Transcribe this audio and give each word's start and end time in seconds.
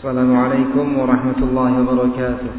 السلام 0.00 0.32
عليكم 0.32 0.86
ورحمة 0.96 1.40
الله 1.44 1.72
وبركاته. 1.80 2.52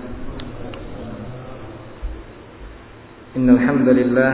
إن 3.37 3.47
الحمد 3.49 3.87
لله 3.89 4.33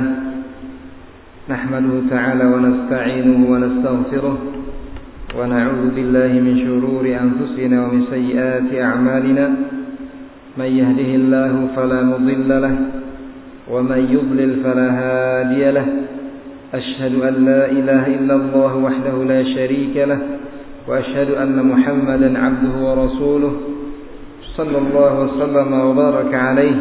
نحمده 1.47 1.93
تعالى 2.11 2.45
ونستعينه 2.53 3.39
ونستغفره 3.51 4.37
ونعوذ 5.39 5.83
بالله 5.95 6.31
من 6.47 6.55
شرور 6.67 7.05
أنفسنا 7.07 7.77
ومن 7.87 8.01
سيئات 8.11 8.69
أعمالنا. 8.75 9.45
من 10.59 10.69
يهده 10.79 11.11
الله 11.15 11.53
فلا 11.79 11.99
مضل 12.11 12.49
له 12.61 12.75
ومن 13.71 14.01
يضلل 14.15 14.51
فلا 14.67 14.87
هادي 14.99 15.63
له. 15.71 15.87
أشهد 16.73 17.13
أن 17.23 17.35
لا 17.47 17.71
إله 17.71 18.03
إلا 18.19 18.35
الله 18.35 18.71
وحده 18.75 19.15
لا 19.31 19.41
شريك 19.55 19.95
له 19.95 20.19
وأشهد 20.87 21.29
أن 21.31 21.65
محمدا 21.71 22.39
عبده 22.39 22.73
ورسوله 22.87 23.53
صلى 24.57 24.77
الله 24.77 25.19
وسلم 25.23 25.73
وبارك 25.73 26.33
عليه 26.33 26.75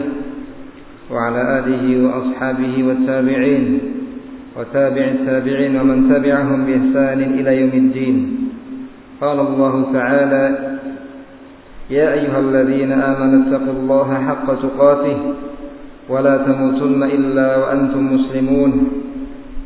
وعلى 1.11 1.43
آله 1.59 1.85
وأصحابه 2.05 2.75
والتابعين 2.89 3.81
وتابع 4.57 5.05
التابعين 5.05 5.81
ومن 5.81 5.99
تبعهم 6.15 6.59
بإحسان 6.67 7.21
إلى 7.23 7.61
يوم 7.61 7.75
الدين. 7.75 8.17
قال 9.21 9.41
الله 9.41 9.75
تعالى 9.93 10.45
يا 11.91 12.13
أيها 12.13 12.39
الذين 12.41 12.93
آمنوا 12.93 13.43
اتقوا 13.43 13.77
الله 13.81 14.09
حق 14.29 14.47
تقاته 14.63 15.19
ولا 16.09 16.37
تموتن 16.37 17.03
إلا 17.03 17.57
وأنتم 17.57 18.15
مسلمون. 18.15 18.73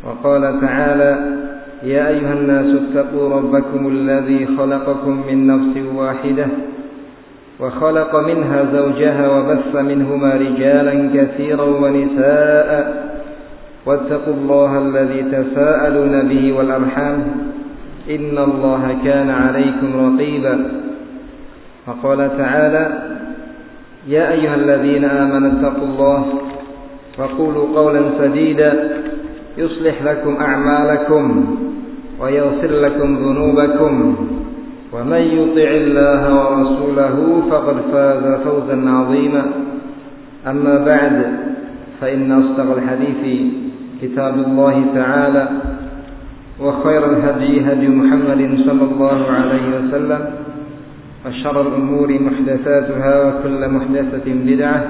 وقال 0.04 0.60
تعالى 0.60 1.39
يا 1.82 2.08
أيها 2.08 2.32
الناس 2.32 2.66
اتقوا 2.82 3.28
ربكم 3.36 3.88
الذي 3.88 4.46
خلقكم 4.58 5.22
من 5.28 5.46
نفس 5.46 5.94
واحدة 5.96 6.46
وخلق 7.60 8.16
منها 8.16 8.64
زوجها 8.72 9.28
وبث 9.28 9.76
منهما 9.76 10.34
رجالا 10.34 11.10
كثيرا 11.14 11.64
ونساء 11.64 12.70
واتقوا 13.86 14.34
الله 14.34 14.78
الذي 14.78 15.22
تساءلون 15.22 16.28
به 16.28 16.52
والأرحام 16.52 17.18
إن 18.10 18.38
الله 18.38 18.96
كان 19.04 19.30
عليكم 19.30 19.88
رقيبا 20.06 20.70
وقال 21.86 22.30
تعالى 22.38 22.88
يا 24.08 24.32
أيها 24.32 24.54
الذين 24.54 25.04
آمنوا 25.04 25.50
اتقوا 25.52 25.86
الله 25.88 26.24
وقولوا 27.18 27.78
قولا 27.78 28.02
سديدا 28.18 28.90
يصلح 29.58 30.02
لكم 30.02 30.36
أعمالكم 30.40 31.56
ويغفر 32.20 32.70
لكم 32.70 33.16
ذنوبكم. 33.16 34.16
ومن 34.92 35.22
يطع 35.38 35.70
الله 35.70 36.22
ورسوله 36.38 37.42
فقد 37.50 37.76
فاز 37.92 38.24
فوزا 38.44 38.90
عظيما. 38.90 39.44
أما 40.46 40.84
بعد 40.84 41.16
فإن 42.00 42.32
أصدق 42.32 42.68
الحديث 42.76 43.22
كتاب 44.02 44.34
الله 44.34 44.84
تعالى 44.94 45.48
وخير 46.60 47.02
الهدي 47.12 47.72
هدي 47.72 47.88
محمد 47.88 48.58
صلى 48.66 48.84
الله 48.92 49.18
عليه 49.30 49.66
وسلم 49.78 50.20
وشر 51.26 51.60
الأمور 51.60 52.08
محدثاتها 52.20 53.12
وكل 53.26 53.68
محدثة 53.68 54.26
بدعة 54.26 54.84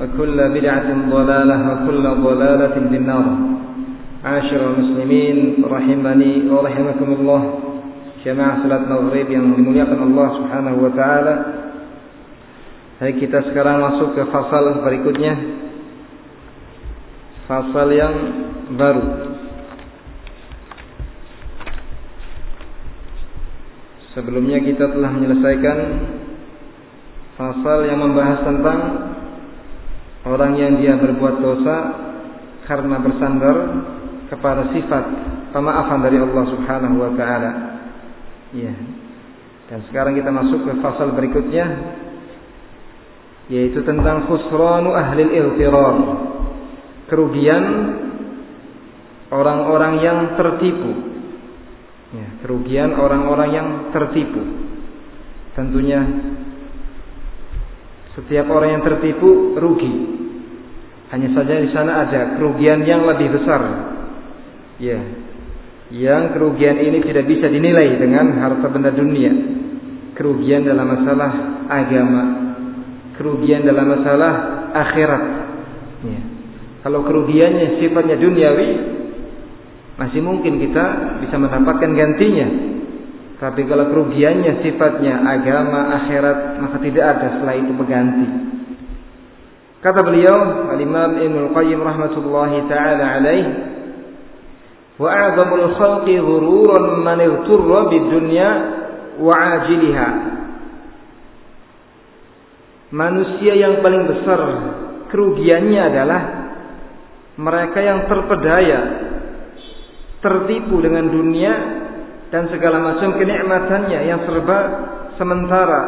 وكل 0.00 0.36
بدعة 0.48 0.88
ضلالة 1.10 1.56
وكل 1.72 2.04
ضلالة 2.24 2.74
في 2.90 3.57
Asyarul 4.18 4.82
muslimin 4.82 5.62
rahimani 5.62 6.50
wa 6.50 6.66
الله 6.66 7.42
Jemaah 8.26 8.66
salat 8.66 8.90
maghrib 8.90 9.30
yang 9.30 9.54
dimuliakan 9.54 10.10
Allah 10.10 10.28
Subhanahu 10.42 10.78
wa 10.82 10.90
taala. 10.90 11.34
Hari 12.98 13.14
kita 13.22 13.46
sekarang 13.46 13.78
masuk 13.78 14.18
ke 14.18 14.26
fasal 14.26 14.82
berikutnya. 14.82 15.38
Fasal 17.46 17.94
yang 17.94 18.14
baru. 18.74 19.06
Sebelumnya 24.18 24.58
kita 24.66 24.98
telah 24.98 25.14
menyelesaikan 25.14 25.78
fasal 27.38 27.86
yang 27.86 28.02
membahas 28.02 28.42
tentang 28.42 28.78
orang 30.26 30.58
yang 30.58 30.74
dia 30.82 30.98
berbuat 30.98 31.38
dosa 31.38 31.76
karena 32.66 32.98
bersandar 32.98 33.56
kepada 34.28 34.68
sifat 34.72 35.04
pemaafan 35.50 36.04
dari 36.04 36.20
Allah 36.20 36.44
Subhanahu 36.52 36.96
wa 37.00 37.12
taala. 37.16 37.50
Ya. 38.52 38.72
Dan 39.68 39.84
sekarang 39.92 40.16
kita 40.16 40.32
masuk 40.32 40.64
ke 40.64 40.72
fasal 40.80 41.12
berikutnya 41.12 41.66
yaitu 43.48 43.80
tentang 43.84 44.28
khusranu 44.28 44.92
ahli 44.92 45.24
al-iltirar. 45.24 45.96
Kerugian 47.08 47.64
orang-orang 49.32 49.94
yang 50.04 50.18
tertipu. 50.36 50.92
Ya, 52.08 52.28
kerugian 52.44 52.96
orang-orang 52.96 53.48
yang 53.52 53.68
tertipu. 53.92 54.40
Tentunya 55.56 56.00
setiap 58.16 58.48
orang 58.52 58.80
yang 58.80 58.84
tertipu 58.84 59.56
rugi. 59.56 59.92
Hanya 61.08 61.32
saja 61.32 61.54
di 61.56 61.72
sana 61.72 62.04
ada 62.04 62.36
kerugian 62.36 62.84
yang 62.84 63.08
lebih 63.08 63.32
besar. 63.32 63.96
Ya. 64.78 64.98
Yang 65.88 66.22
kerugian 66.36 66.76
ini 66.78 66.98
tidak 67.02 67.24
bisa 67.26 67.50
dinilai 67.50 67.98
dengan 67.98 68.38
harta 68.38 68.66
benda 68.70 68.94
dunia. 68.94 69.32
Kerugian 70.14 70.66
dalam 70.66 70.86
masalah 70.86 71.32
agama. 71.66 72.22
Kerugian 73.18 73.66
dalam 73.66 73.86
masalah 73.98 74.32
akhirat. 74.74 75.24
Ya. 76.06 76.20
Kalau 76.86 77.02
kerugiannya 77.02 77.82
sifatnya 77.82 78.16
duniawi, 78.16 78.68
masih 79.98 80.22
mungkin 80.22 80.62
kita 80.62 81.18
bisa 81.26 81.34
mendapatkan 81.34 81.90
gantinya. 81.90 82.48
Tapi 83.38 83.66
kalau 83.66 83.90
kerugiannya 83.90 84.62
sifatnya 84.62 85.22
agama, 85.26 85.94
akhirat, 86.02 86.58
maka 86.58 86.76
tidak 86.82 87.04
ada 87.06 87.26
setelah 87.38 87.54
itu 87.54 87.72
pengganti. 87.74 88.26
Kata 89.78 90.02
beliau, 90.02 90.70
Al-Imam 90.74 91.22
Ibnu 91.22 91.54
Qayyim 91.54 91.78
rahmatullahi 91.78 92.66
taala 92.66 93.04
alaih, 93.18 93.46
"Wa 94.98 95.08
a'zamul 95.08 95.78
khalqi 95.78 96.18
ghururan 96.18 97.06
man 97.06 97.18
igturra 97.22 97.86
bid-dunya 97.88 98.48
wa 99.22 99.34
'ajiliha." 99.34 100.08
Manusia 102.88 103.52
yang 103.52 103.84
paling 103.84 104.04
besar 104.10 104.40
kerugiannya 105.12 105.82
adalah 105.92 106.20
mereka 107.38 107.78
yang 107.84 108.08
terpedaya 108.10 108.80
tertipu 110.18 110.82
dengan 110.82 111.06
dunia 111.06 111.52
dan 112.28 112.50
segala 112.52 112.82
macam 112.82 113.14
kenikmatannya 113.16 114.00
yang 114.04 114.20
serba 114.26 114.58
sementara, 115.16 115.82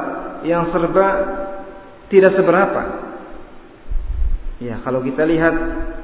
yang 0.47 0.70
serba 0.72 1.06
tidak 2.09 2.32
seberapa. 2.37 2.82
Ya, 4.60 4.76
kalau 4.84 5.00
kita 5.00 5.25
lihat 5.25 5.54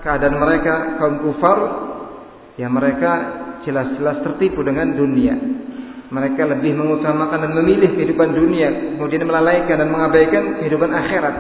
keadaan 0.01 0.37
mereka 0.41 0.97
kaum 0.97 1.21
kufar, 1.29 1.59
ya 2.57 2.69
mereka 2.73 3.13
jelas-jelas 3.65 4.25
tertipu 4.25 4.65
dengan 4.65 4.97
dunia. 4.97 5.37
Mereka 6.07 6.39
lebih 6.39 6.79
mengutamakan 6.79 7.51
dan 7.51 7.53
memilih 7.53 7.91
kehidupan 7.99 8.31
dunia, 8.31 8.95
kemudian 8.95 9.27
melalaikan 9.27 9.77
dan 9.77 9.91
mengabaikan 9.91 10.63
kehidupan 10.63 10.91
akhirat. 10.95 11.35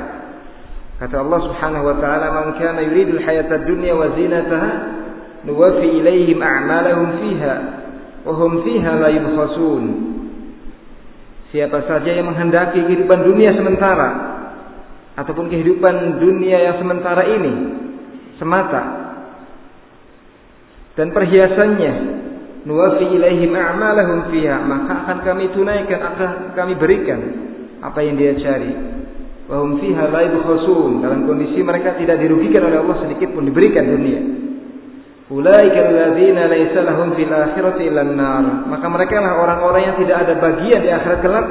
Kata 0.96 1.22
Allah 1.22 1.40
Subhanahu 1.44 1.84
wa 1.86 1.96
taala, 2.02 2.26
"Man 2.34 2.46
kana 2.58 2.82
yuridul 2.82 3.22
hayatad 3.22 3.62
dunya 3.68 3.94
wa 3.94 4.10
zinataha, 4.16 4.70
nuwaffi 5.46 5.86
ilaihim 6.02 6.42
a'malahum 6.42 7.08
fiha 7.22 7.54
wa 8.26 8.32
hum 8.34 8.66
fiha 8.66 8.92
la 8.98 9.08
yubkhasun." 9.14 9.84
Siapa 11.54 11.86
saja 11.86 12.10
yang 12.10 12.26
menghendaki 12.26 12.82
kehidupan 12.82 13.22
dunia 13.22 13.54
sementara 13.54 14.08
ataupun 15.14 15.46
kehidupan 15.46 16.18
dunia 16.18 16.58
yang 16.58 16.76
sementara 16.82 17.22
ini 17.22 17.54
semata 18.42 19.05
dan 20.96 21.12
perhiasannya 21.12 21.92
nuwafi 22.64 23.04
ilaihim 23.14 23.52
a'malahum 23.52 24.32
fiha 24.32 24.64
maka 24.64 25.04
akan 25.04 25.18
kami 25.22 25.52
tunaikan 25.52 26.00
akan 26.00 26.30
kami 26.56 26.72
berikan 26.80 27.20
apa 27.84 28.00
yang 28.00 28.16
dia 28.16 28.32
cari. 28.40 28.72
Wa 29.46 29.62
hum 29.62 29.78
fiha 29.78 30.10
la 30.10 30.26
dalam 30.26 31.20
kondisi 31.28 31.60
mereka 31.62 31.94
tidak 32.00 32.18
dirugikan 32.18 32.66
oleh 32.66 32.80
Allah 32.80 32.96
sedikit 33.04 33.30
pun 33.30 33.44
diberikan 33.44 33.84
dunia. 33.84 34.20
Ulaika 35.26 35.78
alladzina 35.84 36.48
laisa 36.48 36.80
lahum 36.80 37.12
fil 37.12 37.30
akhirati 37.30 37.82
illa 37.86 38.02
nar 38.02 38.66
maka 38.66 38.86
mereka 38.88 39.20
lah 39.20 39.42
orang-orang 39.42 39.82
yang 39.92 39.96
tidak 40.00 40.16
ada 40.26 40.34
bagian 40.38 40.80
di 40.80 40.90
akhirat 40.90 41.20
kelak 41.20 41.46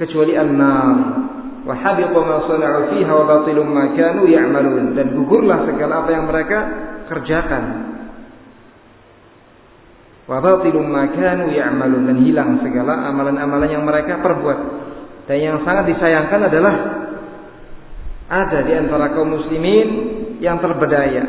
kecuali 0.00 0.34
an-nar. 0.40 0.96
Wa 1.68 1.74
habita 1.76 2.16
ma 2.16 2.36
sana'u 2.48 2.96
fiha 2.96 3.12
wa 3.12 3.24
batilum 3.28 3.68
ma 3.68 3.84
kanu 3.92 4.24
ya'malun. 4.24 4.96
Dan 4.96 5.12
gugurlah 5.20 5.68
segala 5.68 6.02
apa 6.06 6.10
yang 6.16 6.24
mereka 6.26 6.58
kerjakan 7.12 7.93
wa 10.24 10.40
batilum 10.40 10.88
ya'malun 11.52 12.02
dan 12.08 12.18
hilang 12.24 12.50
segala 12.64 13.12
amalan-amalan 13.12 13.68
yang 13.68 13.84
mereka 13.84 14.24
perbuat 14.24 14.58
Dan 15.28 15.38
yang 15.40 15.56
sangat 15.64 15.88
disayangkan 15.92 16.48
adalah 16.48 16.74
ada 18.28 18.58
di 18.64 18.72
antara 18.72 19.12
kaum 19.12 19.36
muslimin 19.36 19.88
yang 20.40 20.60
terbedaya, 20.60 21.24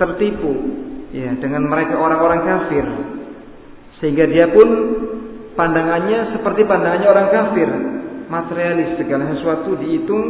tertipu 0.00 0.52
ya 1.12 1.32
dengan 1.40 1.64
mereka 1.68 1.96
orang-orang 1.96 2.40
kafir. 2.44 2.84
Sehingga 4.00 4.28
dia 4.28 4.52
pun 4.52 4.68
pandangannya 5.56 6.36
seperti 6.36 6.68
pandangannya 6.68 7.08
orang 7.08 7.28
kafir, 7.32 7.68
materialis 8.28 9.00
segala 9.00 9.32
sesuatu 9.32 9.76
dihitung 9.80 10.24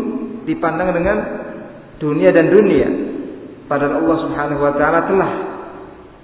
dipandang 0.46 0.94
dengan 0.94 1.16
dunia 1.98 2.30
dan 2.30 2.54
dunia. 2.54 2.88
Padahal 3.66 3.98
Allah 3.98 4.18
Subhanahu 4.30 4.62
wa 4.62 4.72
taala 4.78 5.00
telah 5.10 5.30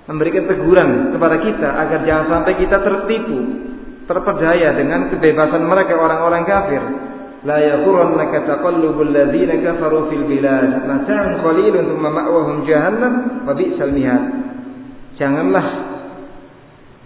memberikan 0.06 0.50
teguran 0.50 1.14
kepada 1.14 1.36
kita 1.38 1.68
agar 1.68 2.00
jangan 2.02 2.26
sampai 2.30 2.52
kita 2.58 2.76
tertipu, 2.82 3.38
terpedaya 4.10 4.74
dengan 4.74 5.10
kebebasan 5.14 5.62
mereka 5.62 5.94
orang-orang 5.94 6.42
kafir. 6.42 6.82
La 7.42 7.58
yaghurrannaka 7.58 8.46
taqallubul 8.46 9.10
ladzina 9.10 9.58
kafaru 9.58 10.10
fil 10.14 10.26
bilad. 10.30 10.86
Mata'un 10.86 11.42
qalilun 11.42 11.90
thumma 11.90 12.10
ma'wahum 12.22 12.62
jahannam 12.66 13.46
wa 13.46 13.52
bi'sal. 13.54 13.90
Janganlah 15.18 15.66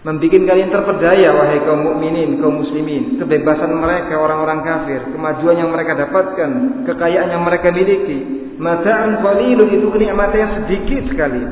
membuat 0.05 0.39
kalian 0.47 0.71
terpedaya 0.71 1.29
wahai 1.35 1.59
kaum 1.67 1.83
mukminin, 1.83 2.39
kaum 2.39 2.63
muslimin, 2.63 3.19
kebebasan 3.19 3.75
mereka 3.75 4.15
orang-orang 4.23 4.63
kafir, 4.63 5.03
kemajuan 5.11 5.67
yang 5.67 5.71
mereka 5.75 5.99
dapatkan, 5.99 6.85
kekayaan 6.87 7.33
yang 7.35 7.43
mereka 7.43 7.75
miliki. 7.75 8.19
Mata'an 8.61 9.21
qalilun 9.25 9.69
itu 9.73 9.89
kenikmatan 9.91 10.39
yang 10.39 10.53
sedikit 10.63 11.03
sekali. 11.11 11.43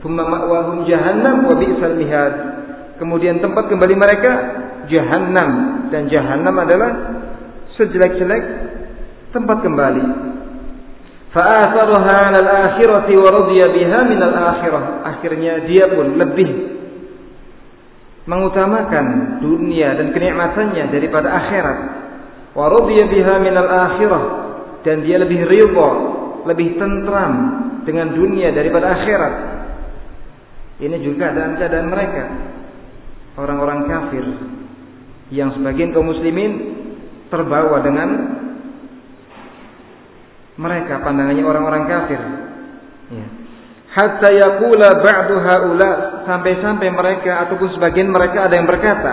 Ma'wahum 0.00 0.88
jahannam 0.88 1.44
wa 1.44 1.54
bi'sal 1.60 1.96
mihad. 2.00 2.34
Kemudian 2.96 3.40
tempat 3.40 3.68
kembali 3.68 3.94
mereka 3.96 4.32
jahannam 4.88 5.50
dan 5.92 6.08
jahannam 6.08 6.56
adalah 6.56 6.90
sejelek-jelek 7.76 8.44
tempat 9.32 9.60
kembali. 9.60 10.04
Fa'atharuha 11.30 12.20
al-akhirati 12.34 13.14
wa 13.14 13.28
radiya 13.30 13.66
biha 13.70 14.00
min 14.08 14.20
al-akhirah. 14.20 14.84
Akhirnya 15.06 15.62
dia 15.68 15.84
pun 15.92 16.18
lebih 16.18 16.50
mengutamakan 18.28 19.38
dunia 19.40 19.96
dan 19.96 20.12
kenikmatannya 20.12 20.84
daripada 20.90 21.28
akhirat. 21.30 21.78
Wa 22.52 22.66
radiya 22.66 23.04
biha 23.06 23.34
minal 23.38 23.70
akhirah 23.70 24.24
dan 24.82 25.06
dia 25.06 25.22
lebih 25.22 25.46
ridha, 25.46 25.90
lebih 26.50 26.76
tentram 26.76 27.32
dengan 27.86 28.10
dunia 28.12 28.50
daripada 28.50 28.90
akhirat. 28.98 29.59
Ini 30.80 30.96
juga 31.04 31.36
dalam 31.36 31.60
keadaan 31.60 31.92
mereka. 31.92 32.24
Orang-orang 33.36 33.84
kafir 33.84 34.24
yang 35.30 35.52
sebagian 35.54 35.92
kaum 35.92 36.08
muslimin 36.08 36.52
terbawa 37.28 37.84
dengan 37.84 38.08
mereka 40.56 41.04
pandangannya 41.04 41.44
orang-orang 41.44 41.84
kafir. 41.84 42.20
Ya. 43.12 43.26
Hatta 43.90 44.28
yaqula 44.32 45.02
ba'du 45.02 45.34
haula 45.38 45.90
sampai-sampai 46.24 46.88
mereka 46.88 47.46
ataupun 47.46 47.74
sebagian 47.76 48.08
mereka 48.08 48.48
ada 48.48 48.54
yang 48.54 48.68
berkata 48.68 49.12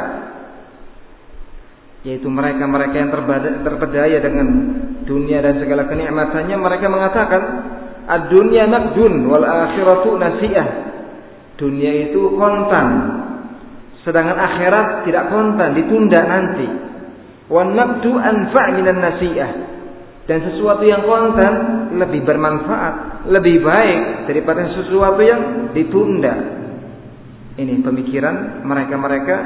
yaitu 2.06 2.30
mereka-mereka 2.30 2.96
yang 2.96 3.12
terpedaya 3.68 4.18
dengan 4.24 4.48
dunia 5.04 5.44
dan 5.44 5.60
segala 5.60 5.92
kenikmatannya 5.92 6.56
mereka 6.56 6.88
mengatakan 6.88 7.42
ad-dunya 8.08 8.64
naqdun 8.70 9.28
wal 9.28 9.44
akhiratu 9.44 10.16
nasi'ah 10.16 10.87
dunia 11.58 12.10
itu 12.10 12.38
kontan 12.38 12.88
sedangkan 14.06 14.40
akhirat 14.40 14.88
tidak 15.04 15.28
kontan 15.34 15.76
ditunda 15.76 16.20
nanti 16.24 16.68
dan 20.28 20.44
sesuatu 20.44 20.84
yang 20.84 21.08
kontan 21.08 21.54
lebih 21.96 22.28
bermanfaat, 22.28 23.26
lebih 23.32 23.64
baik 23.64 24.28
daripada 24.28 24.68
sesuatu 24.76 25.24
yang 25.24 25.72
ditunda. 25.72 26.36
Ini 27.56 27.80
pemikiran 27.80 28.62
mereka-mereka 28.68 29.38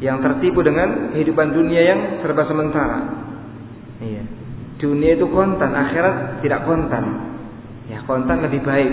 yang 0.00 0.24
tertipu 0.24 0.64
dengan 0.64 1.12
kehidupan 1.12 1.52
dunia 1.52 1.82
yang 1.84 2.00
serba 2.24 2.48
sementara. 2.48 2.98
Iya. 4.00 4.24
Dunia 4.80 5.20
itu 5.20 5.28
kontan, 5.28 5.76
akhirat 5.76 6.40
tidak 6.40 6.64
kontan. 6.64 7.04
Ya, 7.92 8.00
kontan 8.08 8.48
lebih 8.48 8.64
baik 8.64 8.92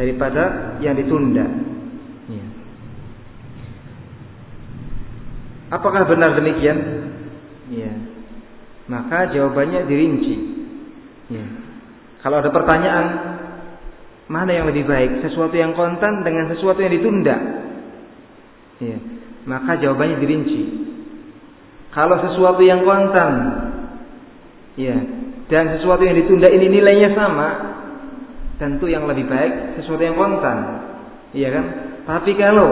daripada 0.00 0.74
yang 0.80 0.96
ditunda. 0.96 1.44
Iya. 2.32 2.46
Apakah 5.68 6.08
benar 6.08 6.36
demikian? 6.36 6.78
Iya 7.68 7.92
maka 8.88 9.28
jawabannya 9.30 9.84
dirinci. 9.84 10.34
Ya. 11.28 11.46
Kalau 12.24 12.40
ada 12.40 12.50
pertanyaan, 12.50 13.06
mana 14.26 14.50
yang 14.50 14.66
lebih 14.66 14.88
baik? 14.88 15.22
Sesuatu 15.28 15.54
yang 15.54 15.76
kontan 15.76 16.24
dengan 16.24 16.48
sesuatu 16.50 16.80
yang 16.80 16.92
ditunda. 16.96 17.36
Ya. 18.80 18.98
Maka 19.44 19.76
jawabannya 19.78 20.18
dirinci. 20.18 20.60
Kalau 21.92 22.16
sesuatu 22.20 22.60
yang 22.64 22.84
kontan, 22.84 23.32
ya, 24.76 24.96
dan 25.48 25.72
sesuatu 25.78 26.04
yang 26.04 26.16
ditunda 26.20 26.48
ini 26.52 26.68
nilainya 26.68 27.16
sama, 27.16 27.48
tentu 28.60 28.88
yang 28.88 29.08
lebih 29.08 29.24
baik 29.24 29.80
sesuatu 29.80 30.00
yang 30.04 30.16
kontan. 30.16 30.56
Iya 31.32 31.48
kan? 31.52 31.64
Tapi 32.08 32.36
kalau 32.36 32.68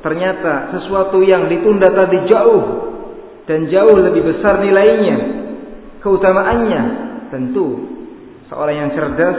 ternyata 0.00 0.72
sesuatu 0.76 1.20
yang 1.24 1.48
ditunda 1.48 1.88
tadi 1.92 2.18
jauh 2.28 2.62
dan 3.44 3.68
jauh 3.68 3.96
lebih 3.98 4.22
besar 4.24 4.60
nilainya, 4.62 5.16
keutamaannya, 6.00 6.82
tentu 7.34 7.66
seorang 8.50 8.76
yang 8.86 8.90
cerdas, 8.96 9.38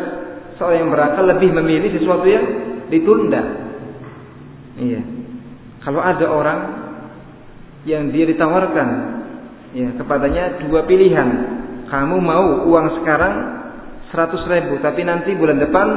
seorang 0.56 0.88
yang 0.88 0.92
berakal 0.92 1.26
lebih 1.28 1.50
memilih 1.52 1.92
sesuatu 1.96 2.26
yang 2.26 2.46
ditunda. 2.88 3.42
Iya. 4.78 5.02
Kalau 5.82 6.02
ada 6.02 6.26
orang 6.30 6.60
yang 7.88 8.14
dia 8.14 8.30
ditawarkan 8.30 8.90
ya 9.74 9.90
kepadanya 9.98 10.62
dua 10.68 10.86
pilihan, 10.86 11.30
kamu 11.90 12.18
mau 12.22 12.68
uang 12.70 13.02
sekarang 13.02 13.36
100 14.12 14.52
ribu, 14.52 14.74
tapi 14.84 15.08
nanti 15.08 15.32
bulan 15.34 15.58
depan 15.58 15.88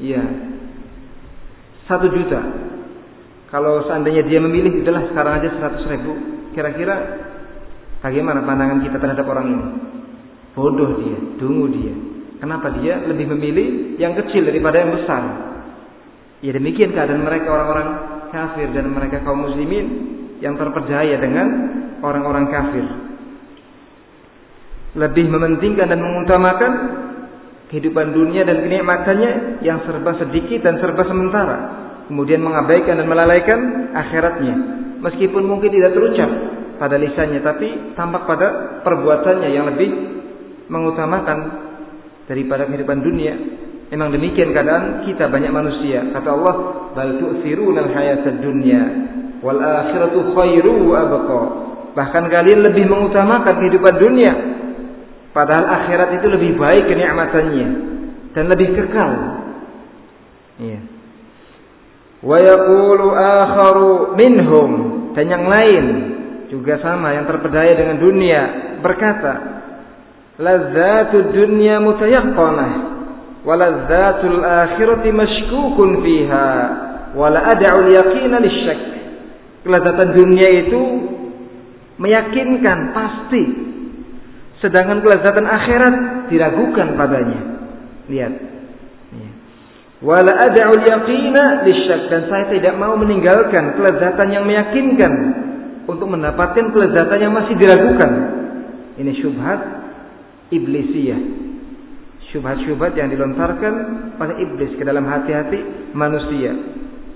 ya 0.00 0.22
satu 1.86 2.08
juta. 2.08 2.71
Kalau 3.52 3.84
seandainya 3.84 4.24
dia 4.24 4.40
memilih 4.40 4.80
adalah 4.80 5.12
sekarang 5.12 5.32
aja 5.44 5.48
100 5.60 5.92
ribu, 5.92 6.12
Kira-kira 6.52 6.94
bagaimana 8.04 8.44
pandangan 8.44 8.84
kita 8.84 9.00
terhadap 9.00 9.24
orang 9.24 9.46
ini? 9.48 9.66
Bodoh 10.52 11.00
dia, 11.00 11.18
dungu 11.40 11.66
dia. 11.72 11.92
Kenapa 12.44 12.76
dia 12.76 13.00
lebih 13.08 13.32
memilih 13.32 13.96
yang 13.96 14.12
kecil 14.12 14.44
daripada 14.44 14.84
yang 14.84 14.92
besar? 15.00 15.22
Ya 16.44 16.52
demikian 16.52 16.92
keadaan 16.92 17.24
mereka 17.24 17.48
orang-orang 17.48 17.88
kafir 18.34 18.68
dan 18.76 18.90
mereka 18.92 19.24
kaum 19.24 19.46
muslimin 19.46 19.86
yang 20.44 20.58
terpercaya 20.60 21.16
dengan 21.16 21.46
orang-orang 22.04 22.50
kafir. 22.52 22.84
Lebih 24.92 25.32
mementingkan 25.32 25.88
dan 25.88 26.00
mengutamakan 26.02 26.72
kehidupan 27.72 28.12
dunia 28.12 28.44
dan 28.44 28.60
kenikmatannya 28.60 29.64
yang 29.64 29.80
serba 29.88 30.20
sedikit 30.20 30.68
dan 30.68 30.76
serba 30.84 31.08
sementara. 31.08 31.58
Kemudian 32.10 32.42
mengabaikan 32.42 32.98
dan 32.98 33.06
melalaikan 33.06 33.60
akhiratnya 33.94 34.54
meskipun 35.02 35.42
mungkin 35.44 35.70
tidak 35.74 35.92
terucap 35.92 36.30
pada 36.78 36.96
lisannya 36.96 37.42
tapi 37.42 37.94
tampak 37.98 38.26
pada 38.26 38.48
perbuatannya 38.86 39.48
yang 39.50 39.66
lebih 39.74 39.90
mengutamakan 40.70 41.38
daripada 42.30 42.64
kehidupan 42.70 43.02
dunia. 43.02 43.34
Memang 43.92 44.08
demikian 44.08 44.56
keadaan 44.56 45.04
kita 45.04 45.28
banyak 45.28 45.52
manusia. 45.52 46.00
Kata 46.16 46.32
Allah, 46.32 46.54
"Bal 46.96 47.10
tu'thiruna 47.20 47.84
al-hayatad 47.84 48.40
dunya 48.40 48.82
wal 49.44 49.60
akhiratu 49.60 50.32
khairu 50.32 50.96
abqa." 50.96 51.42
Bahkan 51.92 52.24
kalian 52.32 52.60
lebih 52.64 52.88
mengutamakan 52.88 53.52
kehidupan 53.52 53.94
dunia 54.00 54.32
padahal 55.36 55.64
akhirat 55.64 56.08
itu 56.16 56.26
lebih 56.28 56.56
baik 56.56 56.88
kenikmatannya 56.88 57.68
dan 58.32 58.44
lebih 58.48 58.72
kekal. 58.72 59.12
Iya. 60.56 60.80
Wa 62.22 62.38
yaqulu 62.38 63.06
akharu 63.12 64.14
minhum. 64.14 64.70
Dan 65.12 65.26
yang 65.28 65.44
lain 65.50 65.84
juga 66.48 66.78
sama 66.78 67.12
yang 67.12 67.26
terpedaya 67.26 67.72
dengan 67.74 67.96
dunia 68.00 68.40
berkata 68.84 69.32
lazzatud 70.36 71.32
dunya 71.32 71.80
mutayaqqanah 71.80 72.70
wa 73.42 73.54
lazzatul 73.56 74.40
akhirati 74.40 75.10
mashkukun 75.12 76.00
fiha 76.04 76.48
wa 77.12 77.26
la 77.28 77.40
ad'u 77.52 77.76
al-yaqina 77.88 78.36
lisyak. 78.40 78.80
Kelezatan 79.62 80.08
dunia 80.16 80.48
itu 80.66 80.82
meyakinkan 82.00 82.78
pasti 82.96 83.44
sedangkan 84.58 85.02
kelezatan 85.02 85.46
akhirat 85.46 85.94
diragukan 86.30 86.94
padanya. 86.98 87.40
Lihat 88.10 88.32
Wala 90.02 90.34
ad'ul 90.50 90.82
yaqina 90.82 91.62
lisyak 91.62 92.10
dan 92.10 92.26
saya 92.26 92.50
tidak 92.50 92.74
mau 92.74 92.98
meninggalkan 92.98 93.78
kelezatan 93.78 94.28
yang 94.34 94.42
meyakinkan 94.42 95.12
untuk 95.86 96.10
mendapatkan 96.10 96.74
kelezatan 96.74 97.18
yang 97.22 97.30
masih 97.30 97.54
diragukan. 97.54 98.10
Ini 98.98 99.12
syubhat 99.22 99.60
iblisiyah. 100.50 101.20
Syubhat-syubhat 102.34 102.98
yang 102.98 103.14
dilontarkan 103.14 103.74
oleh 104.18 104.36
iblis 104.42 104.74
ke 104.74 104.82
dalam 104.82 105.04
hati-hati 105.06 105.92
manusia 105.92 106.50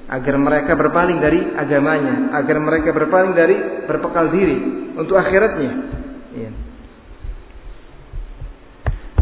agar 0.07 0.39
mereka 0.39 0.79
berpaling 0.79 1.19
dari 1.19 1.41
agamanya, 1.59 2.37
agar 2.39 2.57
mereka 2.63 2.95
berpaling 2.95 3.35
dari 3.35 3.57
berpekal 3.91 4.31
diri 4.31 4.59
untuk 4.95 5.19
akhiratnya. 5.19 5.73
Ya. 6.37 6.51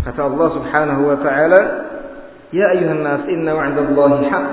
Kata 0.04 0.20
Allah 0.28 0.48
Subhanahu 0.52 1.02
wa 1.08 1.18
taala, 1.24 1.60
"Ya 2.54 2.70
ayuhan 2.78 3.02
nas, 3.02 3.26
inna 3.26 3.50
wa'dallahi 3.50 4.30
haqq, 4.30 4.48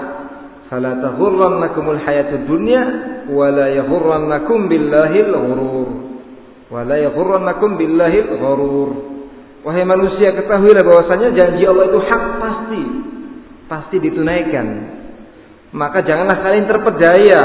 fala 0.74 0.98
taghurrannakumul 1.06 2.02
hayatud 2.02 2.50
dunya 2.50 2.82
wa 3.30 3.54
la 3.54 3.70
yaghurrannakum 3.78 4.66
billahil 4.66 5.30
ghurur." 5.30 5.90
Wa 6.74 6.82
la 6.82 6.98
yaghurrannakum 6.98 7.78
billahil 7.78 8.42
ghurur. 8.42 8.92
Wahai 9.62 9.86
manusia, 9.86 10.34
ketahuilah 10.34 10.82
bahwasanya 10.82 11.38
janji 11.38 11.62
Allah 11.70 11.86
itu 11.86 12.00
hak 12.02 12.24
pasti, 12.42 12.84
pasti 13.70 13.96
ditunaikan. 14.02 14.68
Maka 15.78 16.02
janganlah 16.02 16.42
kalian 16.42 16.66
terpedaya 16.66 17.42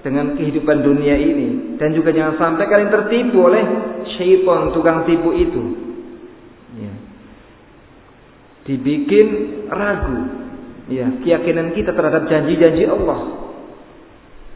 dengan 0.00 0.36
kehidupan 0.36 0.84
dunia 0.84 1.16
ini 1.16 1.80
dan 1.80 1.96
juga 1.96 2.12
jangan 2.12 2.36
sampai 2.36 2.64
kalian 2.68 2.92
tertipu 2.92 3.48
oleh 3.48 3.64
syaitan 4.16 4.72
tukang 4.76 5.08
tipu 5.08 5.32
itu. 5.32 5.93
Ya. 8.64 8.72
Dibikin 8.72 9.28
ragu, 9.68 10.18
ya 10.88 11.06
keyakinan 11.20 11.76
kita 11.76 11.92
terhadap 11.92 12.24
janji-janji 12.32 12.88
Allah. 12.88 13.20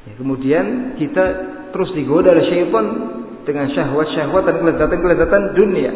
Ya, 0.09 0.13
kemudian 0.17 0.97
kita 0.97 1.25
terus 1.77 1.93
digoda 1.93 2.33
oleh 2.33 2.49
syaitan 2.49 2.87
dengan 3.45 3.69
syahwat-syahwat 3.69 4.43
dan 4.49 4.57
kelezatan-kelezatan 4.65 5.43
dunia. 5.61 5.93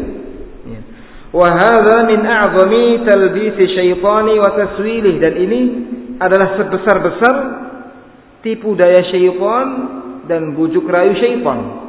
Wahada 1.32 2.04
min 2.12 2.20
a'zami 2.28 3.08
talbisi 3.08 3.64
syaitani 3.72 4.36
wa 4.36 4.52
taswilih 4.52 5.16
dan 5.16 5.32
ini 5.40 5.60
adalah 6.20 6.60
sebesar-besar 6.60 7.34
tipu 8.44 8.76
daya 8.76 9.00
syaitan 9.08 9.66
dan 10.28 10.52
bujuk 10.52 10.84
rayu 10.84 11.16
syaitan. 11.16 11.88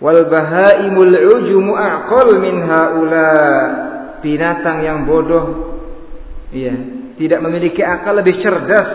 Wal 0.00 0.24
bahaimul 0.24 1.14
ujumu 1.36 1.76
aqal 1.76 2.40
min 2.40 2.54
haula. 2.64 3.32
Binatang 4.22 4.86
yang 4.86 5.02
bodoh 5.04 5.76
iya, 6.54 6.74
tidak 7.18 7.42
memiliki 7.42 7.82
akal 7.82 8.14
lebih 8.16 8.38
cerdas 8.38 8.88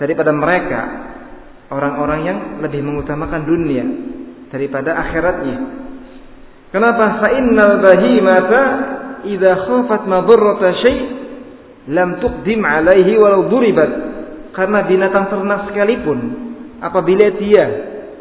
daripada 0.00 0.32
mereka. 0.32 0.80
Orang-orang 1.68 2.20
yang 2.24 2.38
lebih 2.60 2.84
mengutamakan 2.84 3.44
dunia 3.44 3.84
daripada 4.52 4.94
akhiratnya. 5.00 5.58
Kenapa? 6.70 7.24
Fa 7.24 7.28
innal 7.34 7.80
bahimata 7.82 8.60
idza 9.26 9.52
khafat 9.64 10.02
madarrata 10.06 10.68
syai' 10.84 11.00
lam 11.90 12.20
tuqdim 12.20 12.60
alaihi 12.62 13.16
walau 13.20 13.48
duribat. 13.48 13.90
Karena 14.54 14.86
binatang 14.86 15.28
ternak 15.34 15.72
sekalipun 15.72 16.18
apabila 16.78 17.26
dia 17.40 17.64